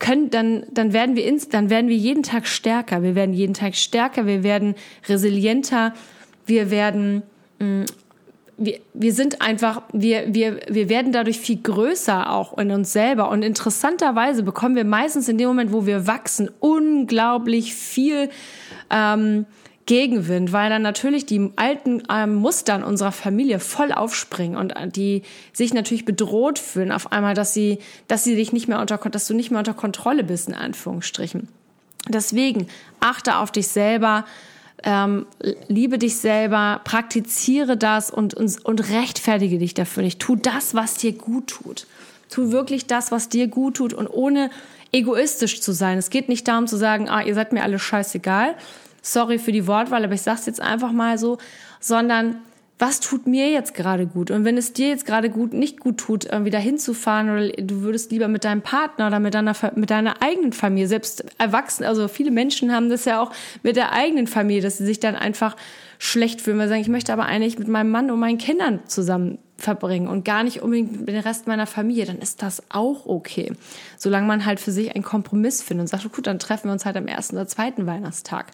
können, 0.00 0.30
dann, 0.30 0.64
dann 0.72 0.92
werden 0.92 1.14
wir 1.14 1.24
ins, 1.24 1.48
dann 1.48 1.70
werden 1.70 1.88
wir 1.88 1.96
jeden 1.96 2.24
Tag 2.24 2.48
stärker. 2.48 3.04
Wir 3.04 3.14
werden 3.14 3.32
jeden 3.32 3.54
Tag 3.54 3.76
stärker. 3.76 4.26
Wir 4.26 4.42
werden 4.42 4.74
resilienter. 5.08 5.94
Wir 6.46 6.72
werden, 6.72 7.22
mh, 7.60 7.66
mm, 7.66 7.84
wir, 8.56 8.80
wir 8.92 9.14
sind 9.14 9.40
einfach, 9.40 9.82
wir, 9.92 10.34
wir, 10.34 10.60
wir 10.68 10.88
werden 10.88 11.12
dadurch 11.12 11.38
viel 11.38 11.62
größer 11.62 12.30
auch 12.30 12.58
in 12.58 12.70
uns 12.72 12.92
selber. 12.92 13.30
Und 13.30 13.42
interessanterweise 13.42 14.42
bekommen 14.42 14.74
wir 14.74 14.84
meistens 14.84 15.28
in 15.28 15.38
dem 15.38 15.48
Moment, 15.48 15.72
wo 15.72 15.86
wir 15.86 16.06
wachsen, 16.06 16.50
unglaublich 16.60 17.74
viel 17.74 18.28
ähm, 18.90 19.46
Gegenwind, 19.86 20.52
weil 20.52 20.70
dann 20.70 20.82
natürlich 20.82 21.26
die 21.26 21.50
alten 21.56 22.02
ähm, 22.10 22.36
Muster 22.36 22.76
in 22.76 22.84
unserer 22.84 23.12
Familie 23.12 23.58
voll 23.58 23.92
aufspringen 23.92 24.56
und 24.56 24.76
äh, 24.76 24.88
die 24.88 25.22
sich 25.52 25.74
natürlich 25.74 26.04
bedroht 26.04 26.58
fühlen 26.58 26.92
auf 26.92 27.12
einmal, 27.12 27.34
dass 27.34 27.54
sie, 27.54 27.78
dass 28.06 28.22
sie 28.22 28.36
dich 28.36 28.52
nicht 28.52 28.68
mehr 28.68 28.80
unter, 28.80 28.98
dass 28.98 29.26
du 29.26 29.34
nicht 29.34 29.50
mehr 29.50 29.58
unter 29.58 29.74
Kontrolle 29.74 30.22
bist, 30.22 30.48
in 30.48 30.54
Anführungsstrichen. 30.54 31.48
Deswegen 32.08 32.68
achte 33.00 33.36
auf 33.36 33.50
dich 33.50 33.68
selber, 33.68 34.24
ähm, 34.82 35.26
liebe 35.68 35.98
dich 35.98 36.16
selber, 36.16 36.80
praktiziere 36.84 37.76
das 37.76 38.10
und, 38.10 38.34
und, 38.34 38.64
und 38.64 38.90
rechtfertige 38.90 39.58
dich 39.58 39.74
dafür 39.74 40.02
nicht. 40.02 40.20
Tu 40.20 40.36
das, 40.36 40.74
was 40.74 40.94
dir 40.94 41.12
gut 41.12 41.48
tut. 41.48 41.86
Tu 42.30 42.52
wirklich 42.52 42.86
das, 42.86 43.10
was 43.10 43.28
dir 43.28 43.48
gut 43.48 43.76
tut 43.76 43.92
und 43.92 44.06
ohne 44.06 44.50
egoistisch 44.92 45.60
zu 45.60 45.72
sein. 45.72 45.98
Es 45.98 46.10
geht 46.10 46.28
nicht 46.28 46.48
darum 46.48 46.66
zu 46.66 46.76
sagen, 46.76 47.08
ah, 47.08 47.22
ihr 47.22 47.34
seid 47.34 47.52
mir 47.52 47.62
alle 47.62 47.78
scheißegal, 47.78 48.54
sorry 49.02 49.38
für 49.38 49.52
die 49.52 49.66
Wortwahl, 49.66 50.04
aber 50.04 50.14
ich 50.14 50.22
sag's 50.22 50.46
jetzt 50.46 50.60
einfach 50.60 50.92
mal 50.92 51.18
so, 51.18 51.38
sondern 51.80 52.36
was 52.80 52.98
tut 52.98 53.26
mir 53.26 53.50
jetzt 53.50 53.74
gerade 53.74 54.06
gut? 54.06 54.30
Und 54.30 54.46
wenn 54.46 54.56
es 54.56 54.72
dir 54.72 54.88
jetzt 54.88 55.04
gerade 55.04 55.28
gut, 55.28 55.52
nicht 55.52 55.80
gut 55.80 55.98
tut, 55.98 56.24
irgendwie 56.24 56.50
dahin 56.50 56.78
zu 56.78 56.94
fahren 56.94 57.28
oder 57.28 57.48
du 57.48 57.82
würdest 57.82 58.10
lieber 58.10 58.26
mit 58.26 58.44
deinem 58.44 58.62
Partner 58.62 59.08
oder 59.08 59.20
mit 59.20 59.34
deiner, 59.34 59.54
mit 59.74 59.90
deiner 59.90 60.22
eigenen 60.22 60.54
Familie, 60.54 60.88
selbst 60.88 61.24
erwachsen, 61.36 61.84
also 61.84 62.08
viele 62.08 62.30
Menschen 62.30 62.72
haben 62.72 62.88
das 62.88 63.04
ja 63.04 63.20
auch 63.20 63.32
mit 63.62 63.76
der 63.76 63.92
eigenen 63.92 64.26
Familie, 64.26 64.62
dass 64.62 64.78
sie 64.78 64.86
sich 64.86 64.98
dann 64.98 65.14
einfach 65.14 65.56
schlecht 65.98 66.40
fühlen, 66.40 66.56
weil 66.56 66.68
sie 66.68 66.70
sagen, 66.70 66.80
ich 66.80 66.88
möchte 66.88 67.12
aber 67.12 67.26
eigentlich 67.26 67.58
mit 67.58 67.68
meinem 67.68 67.90
Mann 67.90 68.10
und 68.10 68.18
meinen 68.18 68.38
Kindern 68.38 68.80
zusammen 68.86 69.38
verbringen 69.58 70.08
und 70.08 70.24
gar 70.24 70.42
nicht 70.42 70.62
unbedingt 70.62 71.00
mit 71.00 71.08
dem 71.10 71.20
Rest 71.20 71.46
meiner 71.46 71.66
Familie, 71.66 72.06
dann 72.06 72.18
ist 72.18 72.42
das 72.42 72.62
auch 72.70 73.04
okay. 73.04 73.52
Solange 73.98 74.26
man 74.26 74.46
halt 74.46 74.58
für 74.58 74.72
sich 74.72 74.94
einen 74.94 75.04
Kompromiss 75.04 75.62
findet 75.62 75.82
und 75.82 75.88
sagt, 75.88 76.10
gut, 76.14 76.26
dann 76.26 76.38
treffen 76.38 76.68
wir 76.68 76.72
uns 76.72 76.86
halt 76.86 76.96
am 76.96 77.06
ersten 77.06 77.36
oder 77.36 77.46
zweiten 77.46 77.86
Weihnachtstag. 77.86 78.46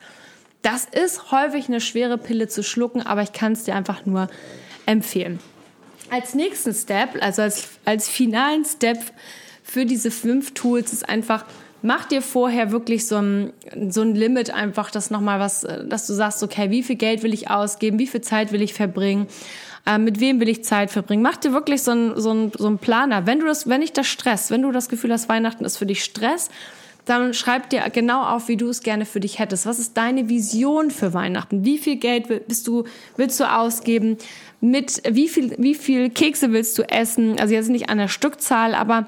Das 0.62 0.84
ist 0.84 1.30
häufig 1.30 1.68
eine 1.68 1.80
schwere 1.80 2.18
Pille 2.18 2.48
zu 2.48 2.62
schlucken, 2.62 3.02
aber 3.02 3.22
ich 3.22 3.32
kann 3.32 3.52
es 3.52 3.64
dir 3.64 3.74
einfach 3.74 4.04
nur 4.06 4.28
empfehlen. 4.84 5.38
Als 6.10 6.34
nächsten 6.34 6.72
Step, 6.74 7.20
also 7.20 7.42
als, 7.42 7.68
als 7.84 8.08
finalen 8.08 8.64
Step 8.64 8.98
für 9.62 9.84
diese 9.84 10.10
fünf 10.10 10.54
Tools 10.54 10.92
ist 10.92 11.08
einfach, 11.08 11.44
mach 11.82 12.04
dir 12.04 12.22
vorher 12.22 12.70
wirklich 12.70 13.06
so 13.06 13.16
ein, 13.16 13.52
so 13.88 14.02
ein 14.02 14.14
Limit 14.14 14.50
einfach, 14.50 14.90
das 14.90 15.10
nochmal 15.10 15.40
was, 15.40 15.66
dass 15.88 16.06
du 16.06 16.14
sagst, 16.14 16.42
okay, 16.42 16.70
wie 16.70 16.82
viel 16.82 16.96
Geld 16.96 17.22
will 17.22 17.34
ich 17.34 17.50
ausgeben, 17.50 17.98
wie 17.98 18.06
viel 18.06 18.20
Zeit 18.20 18.52
will 18.52 18.62
ich 18.62 18.74
verbringen, 18.74 19.26
äh, 19.86 19.98
mit 19.98 20.20
wem 20.20 20.40
will 20.40 20.48
ich 20.48 20.64
Zeit 20.64 20.90
verbringen. 20.90 21.22
Mach 21.22 21.36
dir 21.36 21.52
wirklich 21.52 21.82
so 21.82 21.92
ein, 21.92 22.12
so 22.16 22.50
so 22.56 22.66
ein 22.68 22.78
Planer. 22.78 23.26
Wenn 23.26 23.40
du 23.40 23.46
das, 23.46 23.68
wenn 23.68 23.80
dich 23.80 23.92
das 23.92 24.06
Stress, 24.06 24.50
wenn 24.50 24.62
du 24.62 24.72
das 24.72 24.88
Gefühl 24.88 25.12
hast, 25.12 25.28
Weihnachten 25.28 25.64
ist 25.64 25.76
für 25.76 25.86
dich 25.86 26.02
Stress, 26.02 26.50
dann 27.06 27.34
schreib 27.34 27.70
dir 27.70 27.88
genau 27.90 28.24
auf, 28.24 28.48
wie 28.48 28.56
du 28.56 28.68
es 28.68 28.82
gerne 28.82 29.06
für 29.06 29.20
dich 29.20 29.38
hättest. 29.38 29.64
Was 29.64 29.78
ist 29.78 29.96
deine 29.96 30.28
Vision 30.28 30.90
für 30.90 31.14
Weihnachten? 31.14 31.64
Wie 31.64 31.78
viel 31.78 31.96
Geld 31.96 32.46
bist 32.46 32.66
du, 32.66 32.84
willst 33.16 33.40
du 33.40 33.44
ausgeben? 33.44 34.18
Mit 34.60 35.02
wie 35.08 35.28
viel, 35.28 35.54
wie 35.58 35.74
viel 35.74 36.10
Kekse 36.10 36.52
willst 36.52 36.76
du 36.78 36.82
essen? 36.82 37.38
Also 37.38 37.54
jetzt 37.54 37.70
nicht 37.70 37.88
an 37.88 37.98
der 37.98 38.08
Stückzahl, 38.08 38.74
aber 38.74 39.06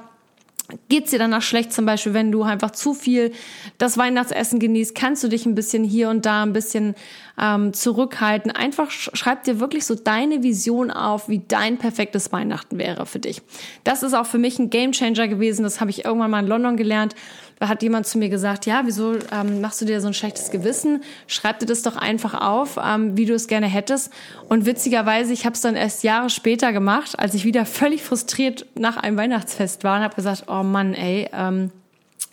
Geht's 0.91 1.13
dir 1.13 1.19
danach 1.19 1.41
schlecht, 1.41 1.73
zum 1.73 1.87
Beispiel, 1.87 2.13
wenn 2.13 2.31
du 2.31 2.43
einfach 2.43 2.73
zu 2.73 2.93
viel 2.93 3.33
das 3.79 3.97
Weihnachtsessen 3.97 4.59
genießt, 4.59 4.95
kannst 4.95 5.25
du 5.25 5.29
dich 5.29 5.47
ein 5.47 5.55
bisschen 5.55 5.83
hier 5.83 6.11
und 6.11 6.27
da 6.27 6.43
ein 6.43 6.53
bisschen 6.53 6.95
ähm, 7.41 7.73
zurückhalten. 7.73 8.51
Einfach 8.51 8.91
schreib 8.91 9.45
dir 9.45 9.61
wirklich 9.61 9.87
so 9.87 9.95
deine 9.95 10.43
Vision 10.43 10.91
auf, 10.91 11.31
wie 11.31 11.39
dein 11.39 11.79
perfektes 11.79 12.33
Weihnachten 12.33 12.77
wäre 12.77 13.07
für 13.07 13.19
dich. 13.19 13.41
Das 13.83 14.03
ist 14.03 14.13
auch 14.13 14.27
für 14.27 14.37
mich 14.37 14.59
ein 14.59 14.69
Gamechanger 14.69 15.27
gewesen. 15.27 15.63
Das 15.63 15.81
habe 15.81 15.91
ich 15.91 16.05
irgendwann 16.05 16.31
mal 16.31 16.41
in 16.41 16.49
London 16.49 16.77
gelernt 16.77 17.15
hat 17.61 17.83
jemand 17.83 18.07
zu 18.07 18.19
mir 18.19 18.29
gesagt, 18.29 18.67
ja, 18.67 18.83
wieso 18.85 19.15
ähm, 19.33 19.61
machst 19.61 19.81
du 19.81 19.85
dir 19.85 20.01
so 20.01 20.07
ein 20.07 20.15
schlechtes 20.15 20.51
Gewissen? 20.51 21.03
Schreib 21.27 21.59
dir 21.59 21.67
das 21.67 21.83
doch 21.83 21.97
einfach 21.97 22.35
auf, 22.35 22.79
ähm, 22.83 23.17
wie 23.17 23.27
du 23.27 23.35
es 23.35 23.49
gerne 23.49 23.67
hättest. 23.67 24.13
Und 24.49 24.67
witzigerweise, 24.67 25.33
ich 25.33 25.45
habe 25.45 25.55
es 25.55 25.61
dann 25.61 25.75
erst 25.75 26.05
Jahre 26.05 26.31
später 26.31 26.73
gemacht, 26.73 27.19
als 27.19 27.35
ich 27.35 27.45
wieder 27.45 27.67
völlig 27.67 28.03
frustriert 28.03 28.67
nach 28.75 28.97
einem 28.97 29.17
Weihnachtsfest 29.17 29.83
war 29.83 29.97
und 29.97 30.05
habe 30.05 30.15
gesagt, 30.15 30.45
oh 30.47 30.63
Mann, 30.63 30.95
ey, 30.95 31.29
ähm, 31.33 31.71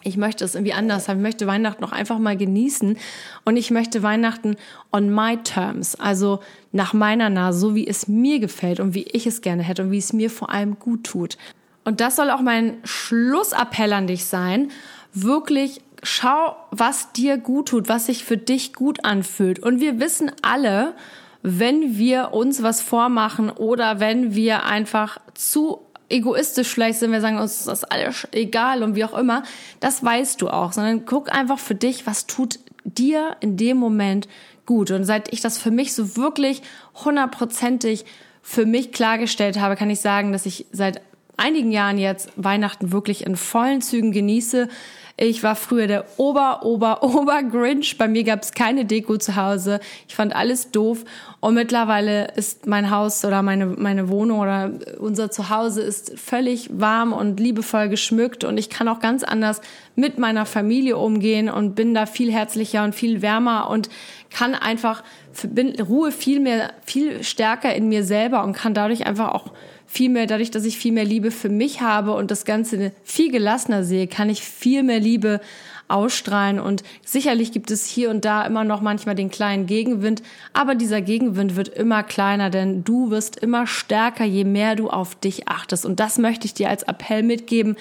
ich 0.03 0.17
möchte 0.17 0.45
es 0.45 0.53
irgendwie 0.53 0.73
anders 0.73 1.07
haben. 1.07 1.17
Ich 1.17 1.23
möchte 1.23 1.47
Weihnachten 1.47 1.81
noch 1.81 1.91
einfach 1.91 2.19
mal 2.19 2.37
genießen. 2.37 2.97
Und 3.43 3.57
ich 3.57 3.71
möchte 3.71 4.03
Weihnachten 4.03 4.55
on 4.91 5.09
my 5.13 5.37
terms. 5.37 5.95
Also 5.95 6.41
nach 6.71 6.93
meiner 6.93 7.31
Nase, 7.31 7.57
so 7.57 7.73
wie 7.73 7.87
es 7.87 8.07
mir 8.07 8.39
gefällt 8.39 8.79
und 8.79 8.93
wie 8.93 9.03
ich 9.03 9.25
es 9.25 9.41
gerne 9.41 9.63
hätte 9.63 9.81
und 9.81 9.91
wie 9.91 9.97
es 9.97 10.13
mir 10.13 10.29
vor 10.29 10.51
allem 10.51 10.77
gut 10.77 11.05
tut. 11.05 11.37
Und 11.85 12.01
das 12.01 12.15
soll 12.15 12.29
auch 12.29 12.41
mein 12.41 12.77
Schlussappell 12.83 13.93
an 13.93 14.07
dich 14.07 14.25
sein 14.25 14.71
wirklich 15.15 15.81
schau, 16.03 16.55
was 16.71 17.11
dir 17.13 17.37
gut 17.37 17.69
tut, 17.69 17.89
was 17.89 18.05
sich 18.05 18.23
für 18.23 18.37
dich 18.37 18.73
gut 18.73 19.03
anfühlt. 19.03 19.59
Und 19.59 19.79
wir 19.79 19.99
wissen 19.99 20.31
alle, 20.41 20.93
wenn 21.41 21.97
wir 21.97 22.33
uns 22.33 22.63
was 22.63 22.81
vormachen 22.81 23.49
oder 23.49 23.99
wenn 23.99 24.35
wir 24.35 24.65
einfach 24.65 25.19
zu 25.33 25.81
egoistisch 26.09 26.67
vielleicht 26.67 26.99
sind, 26.99 27.11
wir 27.11 27.21
sagen 27.21 27.37
uns 27.37 27.59
ist 27.59 27.67
das 27.67 27.83
alles 27.83 28.27
egal 28.31 28.83
und 28.83 28.95
wie 28.95 29.05
auch 29.05 29.17
immer, 29.17 29.43
das 29.79 30.03
weißt 30.03 30.41
du 30.41 30.49
auch, 30.49 30.73
sondern 30.73 31.05
guck 31.05 31.33
einfach 31.33 31.59
für 31.59 31.75
dich, 31.75 32.05
was 32.05 32.27
tut 32.27 32.59
dir 32.83 33.37
in 33.39 33.57
dem 33.57 33.77
Moment 33.77 34.27
gut. 34.65 34.91
Und 34.91 35.03
seit 35.05 35.33
ich 35.33 35.41
das 35.41 35.57
für 35.57 35.71
mich 35.71 35.93
so 35.93 36.15
wirklich 36.15 36.61
hundertprozentig 37.03 38.05
für 38.41 38.65
mich 38.65 38.91
klargestellt 38.91 39.59
habe, 39.59 39.75
kann 39.75 39.89
ich 39.89 39.99
sagen, 39.99 40.31
dass 40.31 40.45
ich 40.45 40.67
seit 40.71 41.01
einigen 41.37 41.71
Jahren 41.71 41.97
jetzt 41.97 42.31
Weihnachten 42.35 42.91
wirklich 42.91 43.25
in 43.25 43.35
vollen 43.35 43.81
Zügen 43.81 44.11
genieße. 44.11 44.69
Ich 45.17 45.43
war 45.43 45.55
früher 45.55 45.87
der 45.87 46.05
Ober, 46.17 46.65
Ober, 46.65 47.01
Ober 47.03 47.41
Grinch. 47.43 47.97
Bei 47.97 48.07
mir 48.07 48.23
gab 48.25 48.43
es 48.43 48.51
keine 48.51 48.83
Deko 48.83 49.17
zu 49.17 49.37
Hause. 49.37 49.79
Ich 50.09 50.15
fand 50.15 50.35
alles 50.35 50.71
doof. 50.71 51.05
Und 51.39 51.53
mittlerweile 51.53 52.33
ist 52.35 52.67
mein 52.67 52.91
Haus 52.91 53.23
oder 53.23 53.41
meine, 53.41 53.65
meine 53.65 54.09
Wohnung 54.09 54.39
oder 54.39 54.71
unser 54.99 55.31
Zuhause 55.31 55.81
ist 55.81 56.19
völlig 56.19 56.69
warm 56.73 57.13
und 57.13 57.39
liebevoll 57.39 57.87
geschmückt. 57.87 58.43
Und 58.43 58.57
ich 58.57 58.69
kann 58.69 58.89
auch 58.89 58.99
ganz 58.99 59.23
anders 59.23 59.61
mit 59.95 60.19
meiner 60.19 60.45
Familie 60.45 60.97
umgehen 60.97 61.49
und 61.49 61.75
bin 61.75 61.93
da 61.93 62.05
viel 62.07 62.31
herzlicher 62.31 62.83
und 62.83 62.93
viel 62.93 63.21
wärmer 63.21 63.69
und 63.69 63.89
kann 64.29 64.53
einfach, 64.53 65.01
bin, 65.43 65.79
ruhe 65.79 66.11
viel 66.11 66.41
mehr, 66.41 66.73
viel 66.85 67.23
stärker 67.23 67.73
in 67.73 67.87
mir 67.87 68.03
selber 68.03 68.43
und 68.43 68.51
kann 68.51 68.73
dadurch 68.73 69.05
einfach 69.05 69.33
auch 69.33 69.53
viel 69.87 70.09
mehr, 70.09 70.27
dadurch, 70.27 70.51
dass 70.51 70.65
ich 70.65 70.77
viel 70.77 70.91
mehr 70.91 71.05
Liebe 71.05 71.31
für 71.31 71.49
mich 71.49 71.81
habe 71.81 72.13
und 72.13 72.31
das 72.31 72.45
Ganze 72.45 72.91
viel 73.03 73.31
gelassener 73.31 73.83
sehe, 73.83 74.07
kann 74.07 74.29
ich 74.29 74.41
viel 74.41 74.83
mehr 74.83 74.99
Liebe 74.99 75.41
ausstrahlen. 75.87 76.59
Und 76.59 76.83
sicherlich 77.05 77.51
gibt 77.51 77.71
es 77.71 77.85
hier 77.85 78.09
und 78.09 78.25
da 78.25 78.45
immer 78.45 78.63
noch 78.63 78.81
manchmal 78.81 79.15
den 79.15 79.29
kleinen 79.29 79.67
Gegenwind, 79.67 80.23
aber 80.53 80.75
dieser 80.75 81.01
Gegenwind 81.01 81.55
wird 81.55 81.67
immer 81.67 82.03
kleiner, 82.03 82.49
denn 82.49 82.83
du 82.83 83.11
wirst 83.11 83.37
immer 83.37 83.67
stärker, 83.67 84.25
je 84.25 84.43
mehr 84.43 84.75
du 84.75 84.89
auf 84.89 85.15
dich 85.15 85.47
achtest. 85.47 85.85
Und 85.85 85.99
das 85.99 86.17
möchte 86.17 86.45
ich 86.45 86.53
dir 86.53 86.69
als 86.69 86.83
Appell 86.83 87.23
mitgeben, 87.23 87.75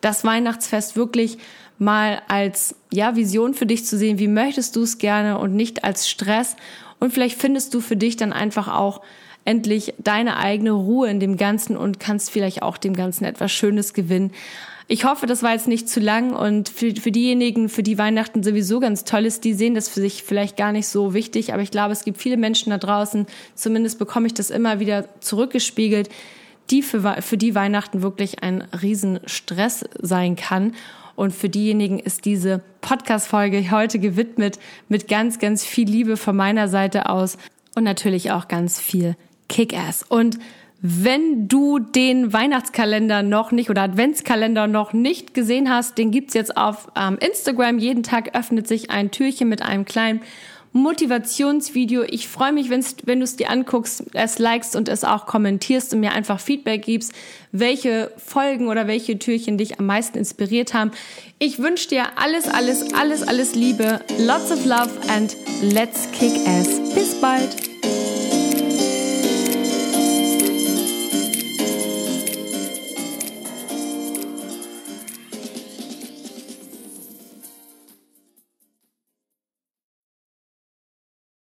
das 0.00 0.24
Weihnachtsfest 0.24 0.96
wirklich 0.96 1.38
mal 1.78 2.22
als 2.28 2.74
ja 2.92 3.16
Vision 3.16 3.54
für 3.54 3.66
dich 3.66 3.84
zu 3.86 3.96
sehen, 3.96 4.18
wie 4.18 4.28
möchtest 4.28 4.76
du 4.76 4.82
es 4.82 4.98
gerne 4.98 5.38
und 5.38 5.54
nicht 5.54 5.84
als 5.84 6.08
Stress. 6.08 6.56
Und 7.00 7.12
vielleicht 7.12 7.40
findest 7.40 7.74
du 7.74 7.80
für 7.80 7.96
dich 7.96 8.16
dann 8.16 8.32
einfach 8.32 8.68
auch 8.68 9.02
endlich 9.44 9.94
deine 9.98 10.36
eigene 10.36 10.72
Ruhe 10.72 11.08
in 11.08 11.20
dem 11.20 11.36
Ganzen 11.36 11.76
und 11.76 12.00
kannst 12.00 12.30
vielleicht 12.30 12.62
auch 12.62 12.76
dem 12.76 12.94
Ganzen 12.94 13.24
etwas 13.24 13.52
Schönes 13.52 13.94
gewinnen. 13.94 14.32
Ich 14.88 15.04
hoffe, 15.04 15.26
das 15.26 15.42
war 15.42 15.52
jetzt 15.52 15.68
nicht 15.68 15.88
zu 15.88 16.00
lang 16.00 16.34
und 16.34 16.68
für, 16.68 16.94
für 16.94 17.12
diejenigen, 17.12 17.68
für 17.68 17.82
die 17.82 17.98
Weihnachten 17.98 18.42
sowieso 18.42 18.80
ganz 18.80 19.04
toll 19.04 19.24
ist, 19.24 19.44
die 19.44 19.54
sehen 19.54 19.74
das 19.74 19.88
für 19.88 20.00
sich 20.00 20.22
vielleicht 20.22 20.56
gar 20.56 20.72
nicht 20.72 20.86
so 20.86 21.14
wichtig, 21.14 21.52
aber 21.52 21.62
ich 21.62 21.70
glaube, 21.70 21.92
es 21.92 22.04
gibt 22.04 22.18
viele 22.18 22.36
Menschen 22.36 22.70
da 22.70 22.78
draußen, 22.78 23.26
zumindest 23.54 23.98
bekomme 23.98 24.26
ich 24.26 24.34
das 24.34 24.50
immer 24.50 24.80
wieder 24.80 25.06
zurückgespiegelt, 25.20 26.10
die 26.70 26.82
für, 26.82 27.22
für 27.22 27.38
die 27.38 27.54
Weihnachten 27.54 28.02
wirklich 28.02 28.42
ein 28.42 28.62
Riesenstress 28.82 29.84
sein 30.00 30.36
kann. 30.36 30.74
Und 31.14 31.32
für 31.32 31.48
diejenigen 31.48 31.98
ist 31.98 32.24
diese 32.24 32.62
Podcast-Folge 32.80 33.70
heute 33.70 33.98
gewidmet 33.98 34.58
mit 34.88 35.08
ganz, 35.08 35.38
ganz 35.38 35.64
viel 35.64 35.88
Liebe 35.88 36.16
von 36.16 36.34
meiner 36.34 36.68
Seite 36.68 37.08
aus 37.08 37.36
und 37.74 37.84
natürlich 37.84 38.30
auch 38.30 38.48
ganz 38.48 38.80
viel 38.80 39.16
Kick-Ass. 39.52 40.04
Und 40.08 40.38
wenn 40.80 41.46
du 41.46 41.78
den 41.78 42.32
Weihnachtskalender 42.32 43.22
noch 43.22 43.52
nicht 43.52 43.70
oder 43.70 43.82
Adventskalender 43.82 44.66
noch 44.66 44.92
nicht 44.92 45.32
gesehen 45.32 45.70
hast, 45.70 45.96
den 45.96 46.10
gibt's 46.10 46.34
jetzt 46.34 46.56
auf 46.56 46.90
ähm, 46.96 47.18
Instagram. 47.20 47.78
Jeden 47.78 48.02
Tag 48.02 48.34
öffnet 48.34 48.66
sich 48.66 48.90
ein 48.90 49.12
Türchen 49.12 49.48
mit 49.48 49.62
einem 49.62 49.84
kleinen 49.84 50.22
Motivationsvideo. 50.72 52.02
Ich 52.08 52.26
freue 52.26 52.52
mich, 52.52 52.70
wenn 52.70 53.18
du 53.20 53.24
es 53.24 53.36
dir 53.36 53.50
anguckst, 53.50 54.04
es 54.14 54.38
likest 54.38 54.74
und 54.74 54.88
es 54.88 55.04
auch 55.04 55.26
kommentierst 55.26 55.92
und 55.92 56.00
mir 56.00 56.12
einfach 56.12 56.40
Feedback 56.40 56.82
gibst, 56.82 57.12
welche 57.52 58.10
Folgen 58.16 58.68
oder 58.68 58.86
welche 58.86 59.18
Türchen 59.18 59.58
dich 59.58 59.78
am 59.78 59.86
meisten 59.86 60.16
inspiriert 60.16 60.72
haben. 60.72 60.90
Ich 61.38 61.58
wünsche 61.58 61.90
dir 61.90 62.04
alles, 62.16 62.48
alles, 62.48 62.92
alles, 62.94 63.22
alles 63.22 63.54
Liebe, 63.54 64.00
lots 64.18 64.50
of 64.50 64.64
love 64.64 64.90
and 65.08 65.36
let's 65.60 66.10
kick 66.12 66.32
ass. 66.48 66.80
Bis 66.94 67.20
bald. 67.20 67.54